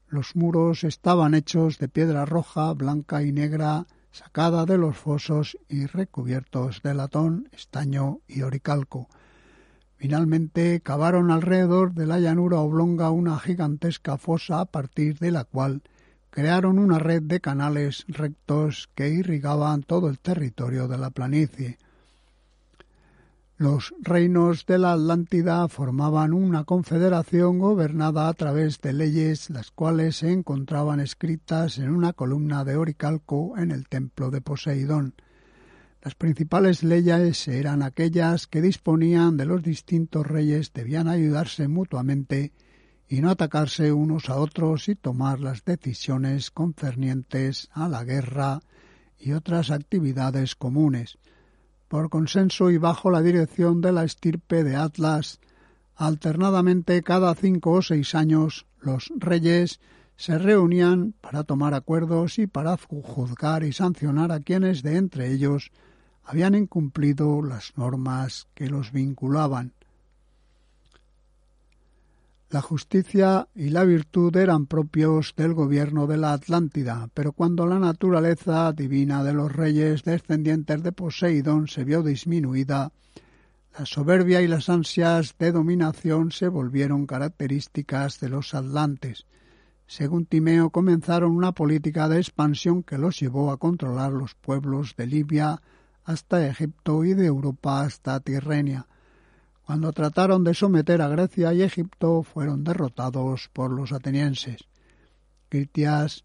Los 0.09 0.37
muros 0.37 0.85
estaban 0.85 1.35
hechos 1.35 1.79
de 1.79 1.89
piedra 1.89 2.25
roja, 2.25 2.73
blanca 2.75 3.23
y 3.23 3.33
negra 3.33 3.87
sacada 4.13 4.65
de 4.65 4.79
los 4.79 4.97
fosos 4.97 5.59
y 5.69 5.87
recubiertos 5.87 6.81
de 6.83 6.95
latón, 6.95 7.49
estaño 7.53 8.21
y 8.27 8.43
oricalco. 8.43 9.09
Finalmente 9.97 10.81
cavaron 10.81 11.31
alrededor 11.31 11.93
de 11.93 12.07
la 12.07 12.21
llanura 12.21 12.61
oblonga 12.61 13.11
una 13.11 13.39
gigantesca 13.39 14.17
fosa 14.17 14.61
a 14.61 14.65
partir 14.67 15.19
de 15.19 15.31
la 15.33 15.45
cual 15.45 15.83
crearon 16.31 16.79
una 16.79 16.99
red 16.99 17.23
de 17.23 17.41
canales 17.41 18.05
rectos 18.09 18.91
que 18.95 19.09
irrigaban 19.09 19.83
todo 19.83 20.09
el 20.09 20.19
territorio 20.19 20.87
de 20.87 20.99
la 20.99 21.11
planicie. 21.11 21.79
Los 23.59 23.95
reinos 24.03 24.67
de 24.67 24.77
la 24.77 24.93
Atlántida 24.93 25.67
formaban 25.69 26.35
una 26.35 26.65
confederación 26.65 27.59
gobernada 27.59 28.29
a 28.29 28.35
través 28.35 28.83
de 28.83 28.93
leyes, 28.93 29.49
las 29.49 29.71
cuales 29.71 30.17
se 30.17 30.31
encontraban 30.31 31.01
escritas 31.01 31.79
en 31.79 31.89
una 31.89 32.13
columna 32.13 32.67
de 32.67 32.77
oricalco 32.77 33.57
en 33.57 33.71
el 33.71 33.89
templo 33.89 34.31
de 34.31 34.43
Poseidón. 34.43 35.15
Las 36.03 36.15
principales 36.15 36.83
leyes 36.83 37.49
eran 37.49 37.83
aquellas 37.83 38.47
que 38.47 38.61
disponían 38.61 39.39
de 39.39 39.47
los 39.47 39.63
distintos 39.63 40.27
reyes 40.27 40.75
debían 40.75 41.09
ayudarse 41.09 41.67
mutuamente 41.67 42.53
y 43.09 43.23
no 43.23 43.31
atacarse 43.31 43.91
unos 43.91 44.29
a 44.29 44.37
otros 44.37 44.91
y 44.91 44.97
tomar 44.97 45.41
las 45.41 45.65
decisiones 45.65 46.51
concernientes 46.51 47.71
a 47.73 47.89
la 47.89 48.05
guerra 48.05 48.61
y 49.19 49.33
otras 49.33 49.71
actividades 49.71 50.57
comunes 50.57 51.17
por 51.89 52.11
consenso 52.11 52.71
y 52.71 52.79
bajo 52.79 53.11
la 53.11 53.23
dirección 53.23 53.81
de 53.81 53.93
la 53.93 54.05
estirpe 54.05 54.65
de 54.65 54.77
Atlas, 54.77 55.41
alternadamente 55.95 57.03
cada 57.03 57.35
cinco 57.35 57.73
o 57.73 57.83
seis 57.83 58.15
años 58.15 58.67
los 58.81 59.13
reyes 59.17 59.81
se 60.17 60.39
reunían 60.39 61.15
para 61.21 61.45
tomar 61.45 61.75
acuerdos 61.75 62.39
y 62.39 62.47
para 62.47 62.77
juzgar 62.77 63.65
y 63.65 63.73
sancionar 63.73 64.33
a 64.33 64.41
quienes 64.41 64.83
de 64.83 64.97
entre 64.97 65.33
ellos 65.33 65.71
habían 66.25 66.55
incumplido 66.55 67.43
las 67.43 67.77
normas 67.77 68.49
que 68.55 68.69
los 68.69 68.93
vinculaban. 68.93 69.76
La 72.49 72.63
justicia 72.63 73.49
y 73.57 73.71
la 73.71 73.83
virtud 73.83 74.37
eran 74.37 74.67
propios 74.67 75.35
del 75.37 75.53
gobierno 75.53 76.07
de 76.07 76.17
la 76.17 76.33
Atlántida, 76.33 77.09
pero 77.13 77.33
cuando 77.33 77.67
la 77.67 77.81
naturaleza 77.81 78.73
divina 78.73 79.25
de 79.25 79.33
los 79.33 79.53
reyes 79.53 80.05
descendientes 80.05 80.81
de 80.85 80.93
Poseidón 80.93 81.67
se 81.67 81.83
vio 81.83 82.05
disminuida, 82.05 82.93
la 83.77 83.85
soberbia 83.85 84.43
y 84.43 84.47
las 84.47 84.69
ansias 84.69 85.35
de 85.41 85.51
dominación 85.51 86.31
se 86.31 86.47
volvieron 86.47 87.07
características 87.07 88.21
de 88.21 88.29
los 88.29 88.55
atlantes. 88.55 89.27
Según 89.89 90.25
Timeo, 90.25 90.71
comenzaron 90.71 91.33
una 91.33 91.51
política 91.51 92.09
de 92.09 92.19
expansión 92.19 92.85
que 92.85 92.97
los 92.97 93.19
llevó 93.19 93.51
a 93.51 93.57
controlar 93.57 94.13
los 94.13 94.37
pueblos 94.37 94.95
de 94.97 95.09
Libia 95.09 95.61
hasta 96.05 96.47
Egipto 96.47 97.05
y 97.05 97.15
de 97.15 97.27
Europa 97.27 97.81
hasta 97.81 98.21
Tirrenia 98.21 98.87
cuando 99.67 99.93
trataron 99.93 100.45
de 100.45 100.55
someter 100.55 101.03
a 101.03 101.09
Grecia 101.09 101.53
y 101.53 101.61
Egipto, 101.63 102.23
fueron 102.23 102.63
derrotados 102.63 103.51
por 103.53 103.73
los 103.73 103.91
atenienses. 103.91 104.63
Critias 105.49 106.25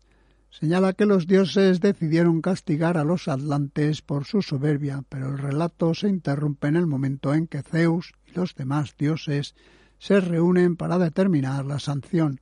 señala 0.52 0.94
que 0.94 1.08
los 1.08 1.26
dioses 1.26 1.80
decidieron 1.80 2.44
castigar 2.44 3.00
a 3.00 3.04
los 3.04 3.28
atlantes 3.28 4.04
por 4.04 4.26
su 4.26 4.44
soberbia, 4.44 5.04
pero 5.10 5.30
el 5.30 5.40
relato 5.40 5.96
se 5.96 6.08
interrumpe 6.08 6.68
en 6.68 6.76
el 6.76 6.86
momento 6.86 7.34
en 7.34 7.48
que 7.48 7.64
Zeus 7.64 8.14
y 8.28 8.36
los 8.38 8.54
demás 8.54 8.94
dioses 8.96 9.56
se 9.98 10.20
reúnen 10.20 10.76
para 10.76 11.00
determinar 11.00 11.66
la 11.66 11.80
sanción. 11.80 12.42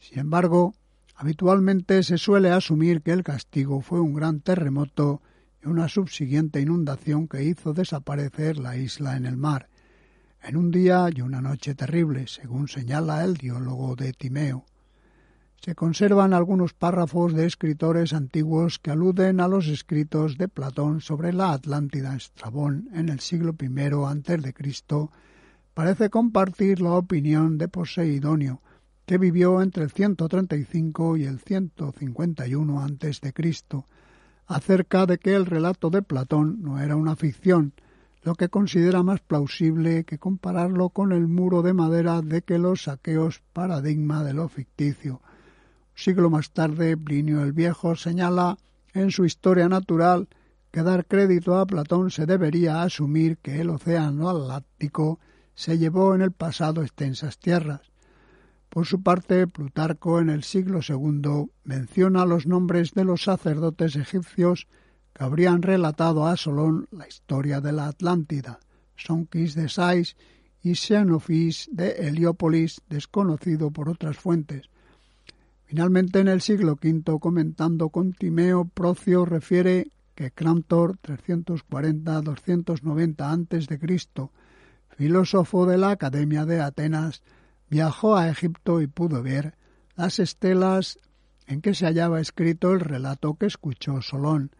Sin 0.00 0.18
embargo, 0.18 0.74
habitualmente 1.14 2.02
se 2.02 2.18
suele 2.18 2.50
asumir 2.50 3.02
que 3.02 3.12
el 3.12 3.22
castigo 3.22 3.80
fue 3.80 4.00
un 4.00 4.14
gran 4.14 4.40
terremoto 4.40 5.22
y 5.62 5.68
una 5.68 5.88
subsiguiente 5.88 6.60
inundación 6.60 7.28
que 7.28 7.44
hizo 7.44 7.74
desaparecer 7.74 8.58
la 8.58 8.76
isla 8.76 9.16
en 9.16 9.24
el 9.24 9.36
mar 9.36 9.68
en 10.42 10.56
un 10.56 10.70
día 10.70 11.08
y 11.14 11.20
una 11.20 11.40
noche 11.40 11.74
terrible, 11.74 12.26
según 12.26 12.68
señala 12.68 13.24
el 13.24 13.34
diólogo 13.36 13.96
de 13.96 14.12
Timeo. 14.12 14.64
Se 15.60 15.74
conservan 15.74 16.32
algunos 16.32 16.72
párrafos 16.72 17.34
de 17.34 17.44
escritores 17.44 18.14
antiguos 18.14 18.78
que 18.78 18.90
aluden 18.90 19.40
a 19.40 19.48
los 19.48 19.68
escritos 19.68 20.38
de 20.38 20.48
Platón 20.48 21.02
sobre 21.02 21.34
la 21.34 21.52
Atlántida. 21.52 22.16
Estrabón, 22.16 22.88
en 22.94 23.10
el 23.10 23.20
siglo 23.20 23.54
I 23.60 24.52
Cristo, 24.54 25.10
parece 25.74 26.08
compartir 26.08 26.80
la 26.80 26.92
opinión 26.92 27.58
de 27.58 27.68
Poseidonio, 27.68 28.62
que 29.04 29.18
vivió 29.18 29.60
entre 29.60 29.84
el 29.84 29.90
135 29.90 31.18
y 31.18 31.24
el 31.24 31.40
151 31.40 32.80
antes 32.80 33.20
de 33.20 33.34
Cristo, 33.34 33.86
acerca 34.46 35.04
de 35.04 35.18
que 35.18 35.34
el 35.34 35.44
relato 35.44 35.90
de 35.90 36.00
Platón 36.00 36.62
no 36.62 36.80
era 36.80 36.96
una 36.96 37.16
ficción, 37.16 37.74
lo 38.22 38.34
que 38.34 38.48
considera 38.48 39.02
más 39.02 39.20
plausible 39.20 40.04
que 40.04 40.18
compararlo 40.18 40.90
con 40.90 41.12
el 41.12 41.26
muro 41.26 41.62
de 41.62 41.72
madera 41.72 42.20
de 42.20 42.42
que 42.42 42.58
los 42.58 42.84
saqueos 42.84 43.42
paradigma 43.52 44.22
de 44.24 44.34
lo 44.34 44.48
ficticio. 44.48 45.14
Un 45.14 46.02
siglo 46.02 46.30
más 46.30 46.50
tarde, 46.50 46.96
Plinio 46.96 47.42
el 47.42 47.52
Viejo 47.52 47.96
señala 47.96 48.58
en 48.92 49.10
su 49.10 49.24
Historia 49.24 49.68
Natural 49.68 50.28
que 50.70 50.82
dar 50.82 51.06
crédito 51.06 51.58
a 51.58 51.66
Platón 51.66 52.10
se 52.10 52.26
debería 52.26 52.82
asumir 52.82 53.38
que 53.38 53.60
el 53.60 53.70
océano 53.70 54.28
Atlántico 54.28 55.18
se 55.54 55.78
llevó 55.78 56.14
en 56.14 56.22
el 56.22 56.32
pasado 56.32 56.82
extensas 56.82 57.38
tierras. 57.38 57.80
Por 58.68 58.86
su 58.86 59.02
parte, 59.02 59.48
Plutarco 59.48 60.20
en 60.20 60.30
el 60.30 60.44
siglo 60.44 60.80
II 60.86 61.50
menciona 61.64 62.24
los 62.24 62.46
nombres 62.46 62.92
de 62.94 63.04
los 63.04 63.24
sacerdotes 63.24 63.96
egipcios 63.96 64.68
que 65.12 65.24
habrían 65.24 65.62
relatado 65.62 66.26
a 66.26 66.36
Solón 66.36 66.86
la 66.90 67.08
historia 67.08 67.60
de 67.60 67.72
la 67.72 67.88
Atlántida, 67.88 68.60
Sonquis 68.96 69.54
de 69.54 69.68
Sais 69.68 70.16
y 70.62 70.74
Xenofis 70.74 71.68
de 71.72 72.06
Heliópolis, 72.06 72.82
desconocido 72.88 73.70
por 73.70 73.88
otras 73.88 74.18
fuentes. 74.18 74.68
Finalmente, 75.64 76.18
en 76.20 76.28
el 76.28 76.40
siglo 76.40 76.72
V, 76.72 77.18
comentando 77.20 77.90
con 77.90 78.12
Timeo, 78.12 78.64
Procio 78.64 79.24
refiere 79.24 79.90
que 80.14 80.30
Crantor, 80.32 80.98
340-290 80.98 83.20
a.C., 83.20 83.78
filósofo 84.96 85.66
de 85.66 85.78
la 85.78 85.92
Academia 85.92 86.44
de 86.44 86.60
Atenas, 86.60 87.22
viajó 87.70 88.16
a 88.16 88.28
Egipto 88.28 88.82
y 88.82 88.86
pudo 88.86 89.22
ver 89.22 89.54
las 89.96 90.18
estelas 90.18 90.98
en 91.46 91.62
que 91.62 91.74
se 91.74 91.86
hallaba 91.86 92.20
escrito 92.20 92.72
el 92.72 92.80
relato 92.80 93.34
que 93.34 93.46
escuchó 93.46 94.02
Solón, 94.02 94.50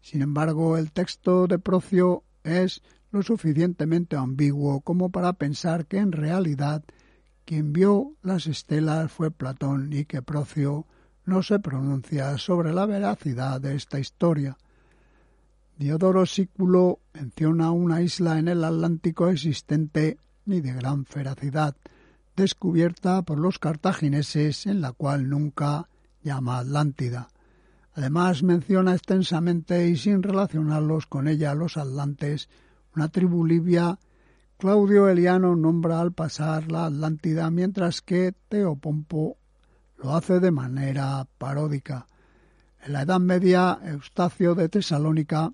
sin 0.00 0.22
embargo, 0.22 0.76
el 0.76 0.92
texto 0.92 1.46
de 1.46 1.58
Procio 1.58 2.24
es 2.42 2.82
lo 3.10 3.22
suficientemente 3.22 4.16
ambiguo 4.16 4.80
como 4.80 5.10
para 5.10 5.32
pensar 5.34 5.86
que 5.86 5.98
en 5.98 6.12
realidad 6.12 6.84
quien 7.44 7.72
vio 7.72 8.14
las 8.22 8.46
estelas 8.46 9.10
fue 9.10 9.30
Platón 9.30 9.92
y 9.92 10.04
que 10.04 10.22
Procio 10.22 10.86
no 11.24 11.42
se 11.42 11.58
pronuncia 11.58 12.38
sobre 12.38 12.72
la 12.72 12.86
veracidad 12.86 13.60
de 13.60 13.74
esta 13.74 13.98
historia. 13.98 14.56
Diodoro 15.76 16.26
Sículo 16.26 17.00
menciona 17.12 17.70
una 17.70 18.02
isla 18.02 18.38
en 18.38 18.48
el 18.48 18.64
Atlántico 18.64 19.28
existente 19.28 20.18
y 20.46 20.60
de 20.60 20.72
gran 20.72 21.04
feracidad, 21.06 21.76
descubierta 22.36 23.22
por 23.22 23.38
los 23.38 23.58
cartagineses 23.58 24.66
en 24.66 24.80
la 24.80 24.92
cual 24.92 25.28
nunca 25.28 25.88
llama 26.22 26.58
Atlántida. 26.58 27.28
Además 27.94 28.42
menciona 28.42 28.94
extensamente 28.94 29.88
y 29.88 29.96
sin 29.96 30.22
relacionarlos 30.22 31.06
con 31.06 31.26
ella 31.26 31.54
los 31.54 31.76
atlantes, 31.76 32.48
una 32.94 33.08
tribu 33.08 33.44
libia. 33.44 33.98
Claudio 34.58 35.08
Eliano 35.08 35.56
nombra 35.56 36.00
al 36.00 36.12
pasar 36.12 36.70
la 36.70 36.86
Atlántida, 36.86 37.50
mientras 37.50 38.00
que 38.00 38.34
Teopompo 38.48 39.38
lo 39.96 40.14
hace 40.14 40.38
de 40.38 40.50
manera 40.50 41.26
paródica. 41.38 42.06
En 42.82 42.92
la 42.92 43.02
Edad 43.02 43.20
Media, 43.20 43.78
Eustacio 43.84 44.54
de 44.54 44.68
Tesalónica 44.68 45.52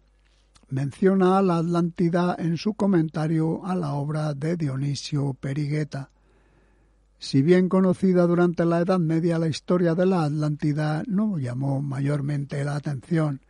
menciona 0.69 1.39
a 1.39 1.43
la 1.43 1.59
Atlántida 1.59 2.37
en 2.39 2.57
su 2.57 2.75
comentario 2.75 3.65
a 3.65 3.75
la 3.75 3.95
obra 3.95 4.35
de 4.35 4.57
Dionisio 4.57 5.35
Perigueta. 5.35 6.11
Si 7.19 7.41
bien 7.41 7.69
conocida 7.69 8.27
durante 8.27 8.65
la 8.67 8.81
Edad 8.81 8.99
Media, 8.99 9.39
la 9.39 9.49
historia 9.49 9.95
de 9.95 10.05
la 10.05 10.25
Atlántida 10.25 11.03
no 11.07 11.39
llamó 11.39 11.81
mayormente 11.81 12.63
la 12.63 12.77
atención. 12.77 13.41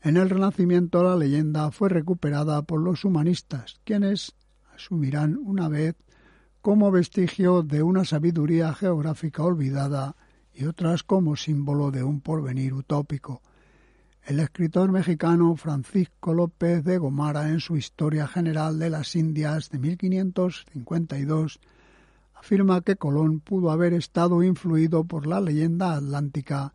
En 0.00 0.16
el 0.16 0.30
Renacimiento 0.30 1.02
la 1.02 1.14
leyenda 1.14 1.70
fue 1.70 1.90
recuperada 1.90 2.62
por 2.62 2.80
los 2.80 3.04
humanistas, 3.04 3.80
quienes 3.84 4.34
asumirán 4.74 5.36
una 5.36 5.68
vez 5.68 5.94
como 6.62 6.90
vestigio 6.90 7.62
de 7.62 7.82
una 7.82 8.04
sabiduría 8.04 8.72
geográfica 8.72 9.42
olvidada 9.42 10.16
y 10.54 10.64
otras 10.64 11.02
como 11.02 11.36
símbolo 11.36 11.90
de 11.90 12.02
un 12.02 12.20
porvenir 12.20 12.72
utópico. 12.72 13.42
El 14.24 14.40
escritor 14.40 14.90
mexicano 14.90 15.54
Francisco 15.56 16.32
López 16.32 16.84
de 16.84 16.98
Gomara, 16.98 17.48
en 17.48 17.60
su 17.60 17.76
Historia 17.76 18.26
General 18.26 18.78
de 18.78 18.88
las 18.88 19.16
Indias 19.16 19.68
de 19.70 19.78
1552, 19.78 21.60
afirma 22.42 22.80
que 22.80 22.96
Colón 22.96 23.38
pudo 23.38 23.70
haber 23.70 23.94
estado 23.94 24.42
influido 24.42 25.04
por 25.04 25.28
la 25.28 25.40
leyenda 25.40 25.94
atlántica 25.94 26.74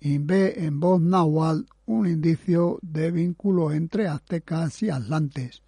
y 0.00 0.16
ve 0.16 0.54
en 0.64 0.80
voz 0.80 0.98
náhuatl 0.98 1.66
un 1.84 2.06
indicio 2.06 2.78
de 2.80 3.10
vínculo 3.10 3.70
entre 3.70 4.08
aztecas 4.08 4.82
y 4.82 4.88
atlantes. 4.88 5.62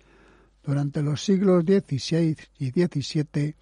Durante 0.65 1.03
los 1.03 1.23
siglos 1.23 1.65
XVI 1.65 2.35
y 2.59 2.71
XVII, 2.71 3.55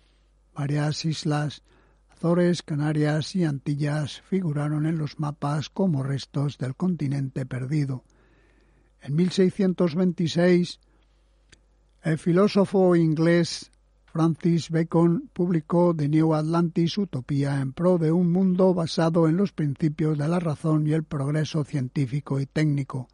varias 0.55 1.05
islas, 1.05 1.65
Azores, 2.09 2.63
Canarias 2.63 3.35
y 3.35 3.43
Antillas 3.43 4.23
figuraron 4.31 4.87
en 4.87 4.97
los 4.97 5.19
mapas 5.19 5.71
como 5.71 6.05
restos 6.05 6.57
del 6.57 6.77
continente 6.77 7.47
perdido. 7.47 8.05
En 9.03 9.17
1626, 9.17 10.79
el 12.05 12.19
filósofo 12.19 12.95
inglés 12.95 13.73
Francis 14.15 14.71
Bacon 14.71 15.29
publicó 15.33 15.93
The 15.93 16.09
New 16.09 16.35
Atlantis 16.35 16.99
Utopía 16.99 17.61
en 17.61 17.73
pro 17.73 17.99
de 17.99 18.13
un 18.13 18.31
mundo 18.31 18.73
basado 18.73 19.27
en 19.27 19.37
los 19.37 19.51
principios 19.51 20.17
de 20.17 20.29
la 20.29 20.39
razón 20.39 20.87
y 20.87 20.93
el 20.93 21.03
progreso 21.03 21.65
científico 21.65 22.39
y 22.39 22.47
técnico. 22.47 23.09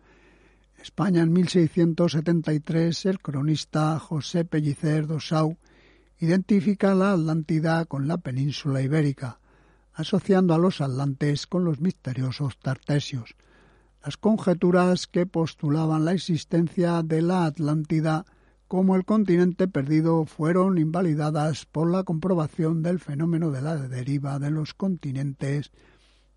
España 0.79 1.23
en 1.23 1.33
1673, 1.33 3.07
el 3.07 3.19
cronista 3.19 3.99
José 3.99 4.45
Pellicer 4.45 5.07
Dosau 5.07 5.57
identifica 6.19 6.95
la 6.95 7.13
Atlántida 7.13 7.87
con 7.87 8.07
la 8.07 8.19
península 8.19 8.83
ibérica, 8.83 9.41
asociando 9.95 10.53
a 10.53 10.59
los 10.59 10.83
atlantes 10.83 11.47
con 11.47 11.65
los 11.65 11.81
misteriosos 11.81 12.59
tartesios. 12.59 13.37
Las 14.05 14.19
conjeturas 14.19 15.07
que 15.07 15.25
postulaban 15.25 16.05
la 16.05 16.13
existencia 16.13 17.03
de 17.03 17.23
la 17.23 17.47
Atlántida 17.47 18.27
como 18.71 18.95
el 18.95 19.05
continente 19.05 19.67
perdido 19.67 20.27
fueron 20.27 20.79
invalidadas 20.79 21.67
por 21.67 21.91
la 21.91 22.05
comprobación 22.05 22.85
del 22.85 23.01
fenómeno 23.01 23.51
de 23.51 23.63
la 23.63 23.75
deriva 23.75 24.39
de 24.39 24.53
los 24.53 24.75
continentes 24.75 25.73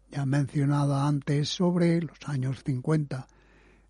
ya 0.09 0.25
mencionada 0.25 1.07
antes 1.07 1.49
sobre 1.49 2.01
los 2.01 2.17
años 2.25 2.63
50, 2.65 3.27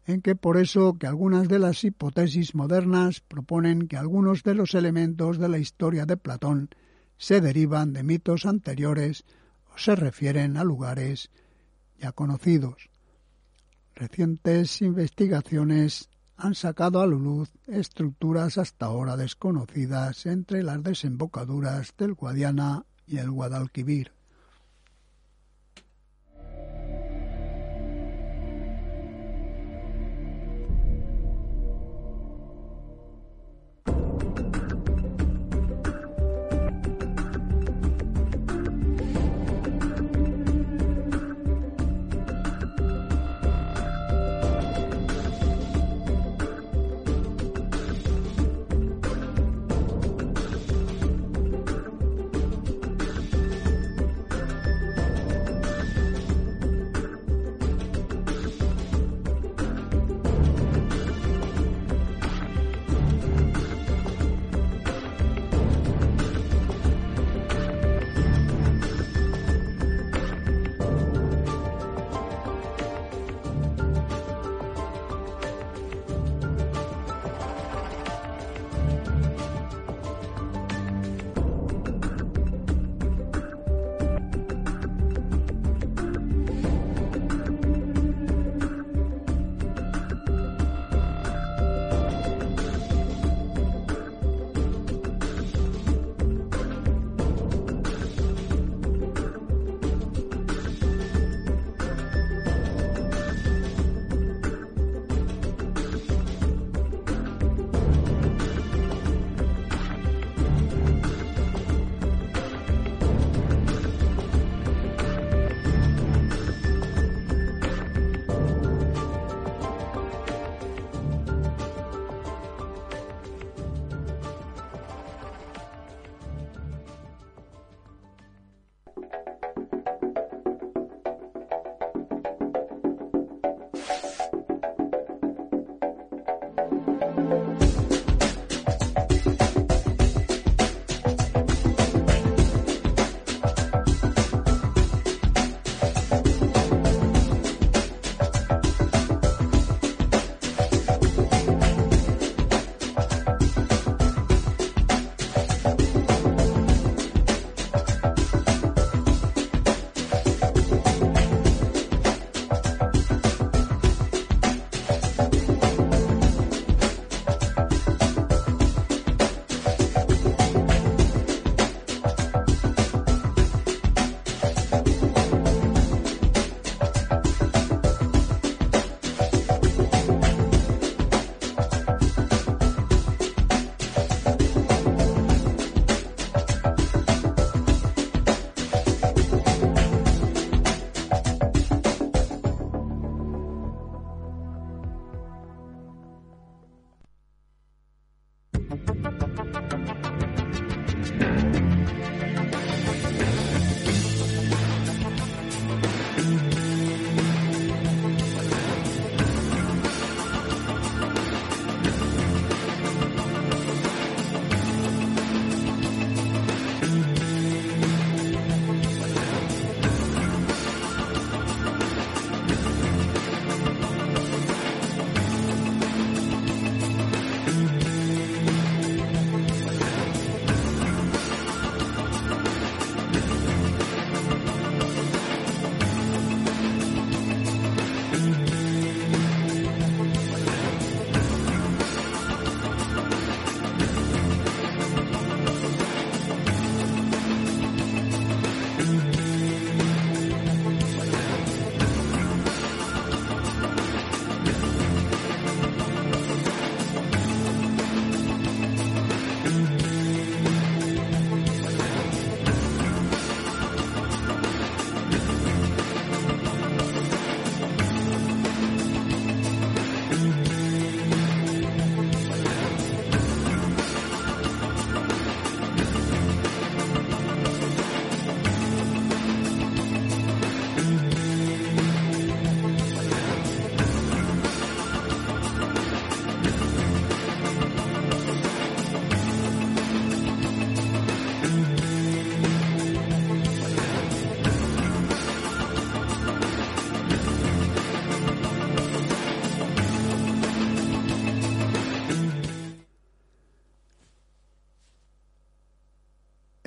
en 0.08 0.22
que 0.22 0.36
por 0.36 0.58
eso 0.58 0.98
que 1.00 1.08
algunas 1.08 1.48
de 1.48 1.58
las 1.58 1.86
hipótesis 1.86 2.54
modernas 2.54 3.22
proponen 3.22 3.88
que 3.88 3.96
algunos 3.96 4.44
de 4.44 4.56
los 4.56 4.74
elementos 4.74 5.38
de 5.38 5.48
la 5.48 5.58
historia 5.58 6.06
de 6.06 6.18
Platón 6.18 6.68
se 7.18 7.40
derivan 7.40 7.94
de 7.94 8.04
mitos 8.04 8.46
anteriores 8.46 9.24
o 9.74 9.78
se 9.78 9.96
refieren 9.96 10.58
a 10.58 10.66
lugares 10.66 11.32
ya 11.98 12.12
conocidos. 12.12 12.90
Recientes 13.96 14.82
investigaciones 14.82 16.10
han 16.44 16.56
sacado 16.56 17.02
a 17.02 17.08
la 17.08 17.16
luz 17.16 17.50
estructuras 17.68 18.58
hasta 18.58 18.88
ahora 18.88 19.16
desconocidas 19.16 20.26
entre 20.26 20.62
las 20.62 20.84
desembocaduras 20.84 21.94
del 21.98 22.16
Guadiana 22.16 22.86
y 23.08 23.20
el 23.20 23.32
Guadalquivir. 23.32 24.12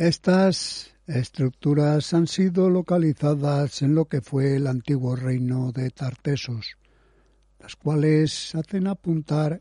Estas 0.07 0.95
estructuras 1.09 2.15
han 2.15 2.29
sido 2.29 2.71
localizadas 2.71 3.83
en 3.83 3.97
lo 3.97 4.05
que 4.05 4.21
fue 4.21 4.55
el 4.55 4.69
antiguo 4.69 5.17
reino 5.17 5.73
de 5.73 5.91
Tartesos, 5.91 6.77
las 7.59 7.75
cuales 7.75 8.55
hacen 8.55 8.87
apuntar 8.87 9.61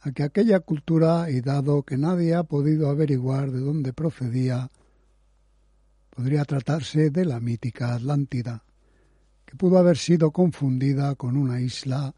a 0.00 0.10
que 0.10 0.24
aquella 0.24 0.58
cultura, 0.58 1.30
y 1.30 1.42
dado 1.42 1.84
que 1.84 1.96
nadie 1.96 2.34
ha 2.34 2.42
podido 2.42 2.90
averiguar 2.90 3.52
de 3.52 3.60
dónde 3.60 3.92
procedía, 3.92 4.68
podría 6.10 6.44
tratarse 6.44 7.10
de 7.10 7.24
la 7.24 7.38
mítica 7.38 7.94
Atlántida, 7.94 8.64
que 9.46 9.54
pudo 9.54 9.78
haber 9.78 9.96
sido 9.96 10.32
confundida 10.32 11.14
con 11.14 11.36
una 11.36 11.60
isla 11.60 12.16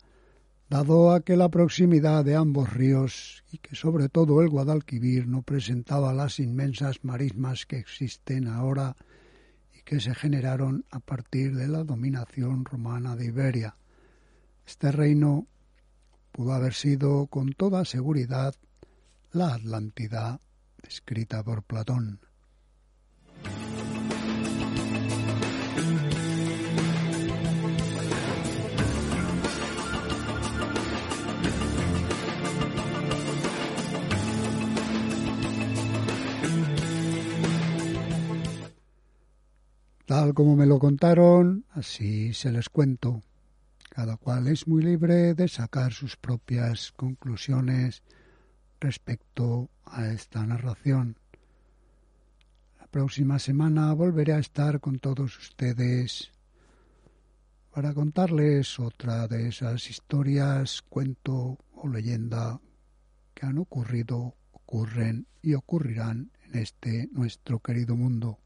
dado 0.73 1.13
a 1.13 1.21
que 1.21 1.37
la 1.37 1.51
proximidad 1.51 2.25
de 2.25 2.35
ambos 2.35 2.73
ríos 2.73 3.45
y 3.53 3.59
que 3.59 3.77
sobre 3.77 4.09
todo 4.09 4.41
el 4.41 4.49
Guadalquivir 4.49 5.29
no 5.29 5.43
presentaba 5.43 6.15
las 6.15 6.41
inmensas 6.41 7.05
marismas 7.05 7.67
que 7.67 7.77
existen 7.77 8.49
ahora 8.49 8.97
y 9.79 9.83
que 9.83 10.01
se 10.01 10.15
generaron 10.15 10.87
a 10.91 10.99
partir 10.99 11.55
de 11.55 11.69
la 11.69 11.85
dominación 11.85 12.65
romana 12.65 13.17
de 13.17 13.27
Iberia. 13.27 13.77
Este 14.67 14.91
reino 14.91 15.47
pudo 16.33 16.55
haber 16.55 16.73
sido 16.73 17.27
con 17.27 17.53
toda 17.53 17.85
seguridad 17.85 18.55
la 19.33 19.53
Atlántida 19.53 20.41
descrita 20.83 21.43
por 21.43 21.65
Platón. 21.65 22.19
Tal 40.13 40.35
como 40.35 40.57
me 40.57 40.67
lo 40.67 40.79
contaron, 40.79 41.65
así 41.71 42.35
se 42.35 42.53
les 42.53 42.69
cuento. 42.69 43.23
Cada 43.89 44.19
cual 44.19 44.47
es 44.47 44.69
muy 44.69 44.83
libre 44.83 45.33
de 45.33 45.49
sacar 45.49 45.95
sus 45.95 46.19
propias 46.19 46.93
conclusiones 46.93 48.03
respecto 48.79 49.71
a 49.87 50.09
esta 50.09 50.45
narración. 50.45 51.17
La 52.79 52.87
próxima 52.89 53.39
semana 53.39 53.95
volveré 53.95 54.35
a 54.35 54.39
estar 54.39 54.81
con 54.81 54.99
todos 54.99 55.39
ustedes 55.39 56.31
para 57.73 57.95
contarles 57.95 58.79
otra 58.79 59.27
de 59.29 59.49
esas 59.49 59.89
historias, 59.89 60.83
cuento 60.91 61.57
o 61.75 61.89
leyenda 61.89 62.61
que 63.33 63.47
han 63.47 63.57
ocurrido, 63.57 64.35
ocurren 64.53 65.27
y 65.41 65.55
ocurrirán 65.55 66.33
en 66.45 66.59
este 66.59 67.09
nuestro 67.13 67.61
querido 67.61 67.97
mundo. 67.97 68.39